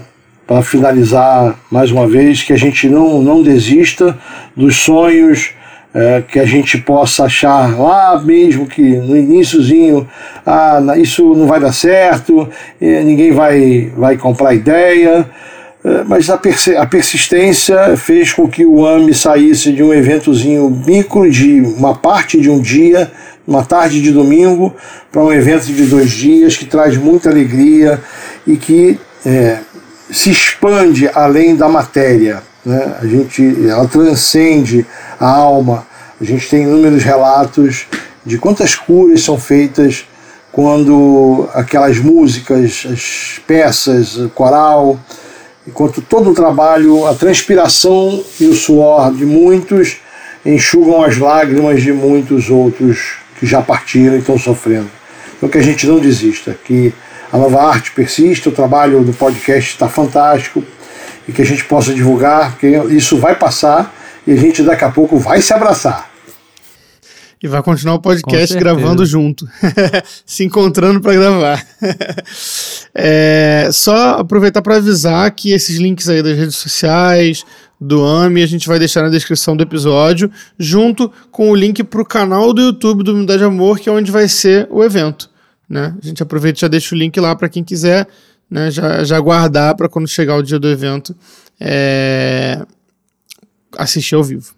[0.46, 4.18] para finalizar mais uma vez, que a gente não, não desista
[4.56, 5.54] dos sonhos,
[5.94, 10.08] é, que a gente possa achar lá mesmo que no iníciozinho
[10.44, 12.48] ah, isso não vai dar certo,
[12.80, 15.28] ninguém vai, vai comprar ideia,
[15.84, 20.70] é, mas a, persi a persistência fez com que o AME saísse de um eventozinho
[20.70, 23.10] micro de uma parte de um dia,
[23.46, 24.74] uma tarde de domingo,
[25.10, 28.00] para um evento de dois dias que traz muita alegria
[28.46, 29.58] e que é,
[30.08, 32.42] se expande além da matéria.
[32.64, 32.96] Né?
[33.00, 34.86] A gente, ela transcende
[35.18, 35.86] a alma.
[36.20, 37.86] A gente tem inúmeros relatos
[38.24, 40.06] de quantas curas são feitas
[40.52, 45.00] quando aquelas músicas, as peças, o coral,
[45.66, 49.96] enquanto todo o trabalho, a transpiração e o suor de muitos
[50.44, 54.90] enxugam as lágrimas de muitos outros que já partiram e estão sofrendo.
[55.36, 56.92] Então que a gente não desista, que
[57.32, 60.62] a nova arte persista, o trabalho do podcast está fantástico
[61.26, 63.94] e que a gente possa divulgar, porque isso vai passar
[64.26, 66.10] e a gente daqui a pouco vai se abraçar.
[67.42, 69.48] E vai continuar o podcast gravando junto,
[70.24, 71.66] se encontrando para gravar.
[72.94, 77.44] é, só aproveitar para avisar que esses links aí das redes sociais,
[77.80, 82.00] do AMI, a gente vai deixar na descrição do episódio, junto com o link para
[82.00, 85.28] o canal do YouTube do Unidade Amor, que é onde vai ser o evento.
[85.68, 85.94] Né?
[86.00, 88.06] A gente aproveita e já deixa o link lá para quem quiser
[88.52, 91.16] né, já, já guardar para quando chegar o dia do evento
[91.58, 92.60] é,
[93.78, 94.52] assistir ao vivo.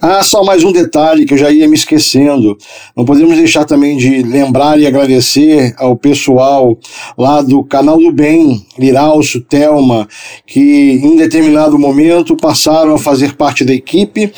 [0.00, 2.56] Ah, só mais um detalhe que eu já ia me esquecendo.
[2.94, 6.78] Não podemos deixar também de lembrar e agradecer ao pessoal
[7.16, 10.06] lá do Canal do Bem, Liralço, Telma,
[10.46, 10.60] que
[11.02, 14.32] em determinado momento passaram a fazer parte da equipe,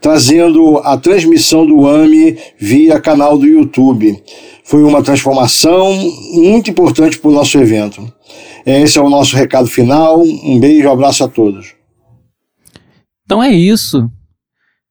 [0.00, 4.20] trazendo a transmissão do AMI via canal do YouTube.
[4.64, 5.92] Foi uma transformação
[6.32, 8.10] muito importante para o nosso evento.
[8.64, 10.22] Esse é o nosso recado final.
[10.22, 11.74] Um beijo, um abraço a todos.
[13.24, 14.10] Então é isso.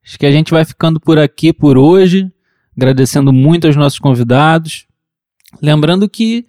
[0.05, 2.31] Acho que a gente vai ficando por aqui por hoje,
[2.77, 4.85] agradecendo muito aos nossos convidados.
[5.59, 6.45] Lembrando que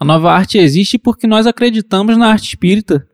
[0.00, 3.06] a nova arte existe porque nós acreditamos na arte espírita.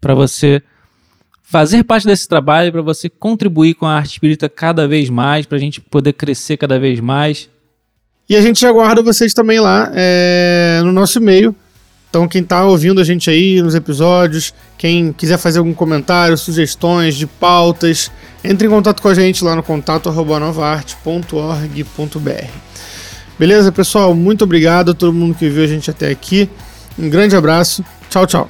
[0.00, 0.62] para você
[1.42, 5.56] fazer parte desse trabalho, para você contribuir com a arte espírita cada vez mais, para
[5.56, 7.48] a gente poder crescer cada vez mais.
[8.28, 11.54] E a gente aguarda vocês também lá é, no nosso e-mail.
[12.14, 17.16] Então, quem está ouvindo a gente aí nos episódios, quem quiser fazer algum comentário, sugestões
[17.16, 18.08] de pautas,
[18.44, 22.50] entre em contato com a gente lá no contato novaarte.org.br.
[23.36, 24.14] Beleza, pessoal?
[24.14, 26.48] Muito obrigado a todo mundo que viu a gente até aqui.
[26.96, 27.84] Um grande abraço.
[28.08, 28.48] Tchau, tchau.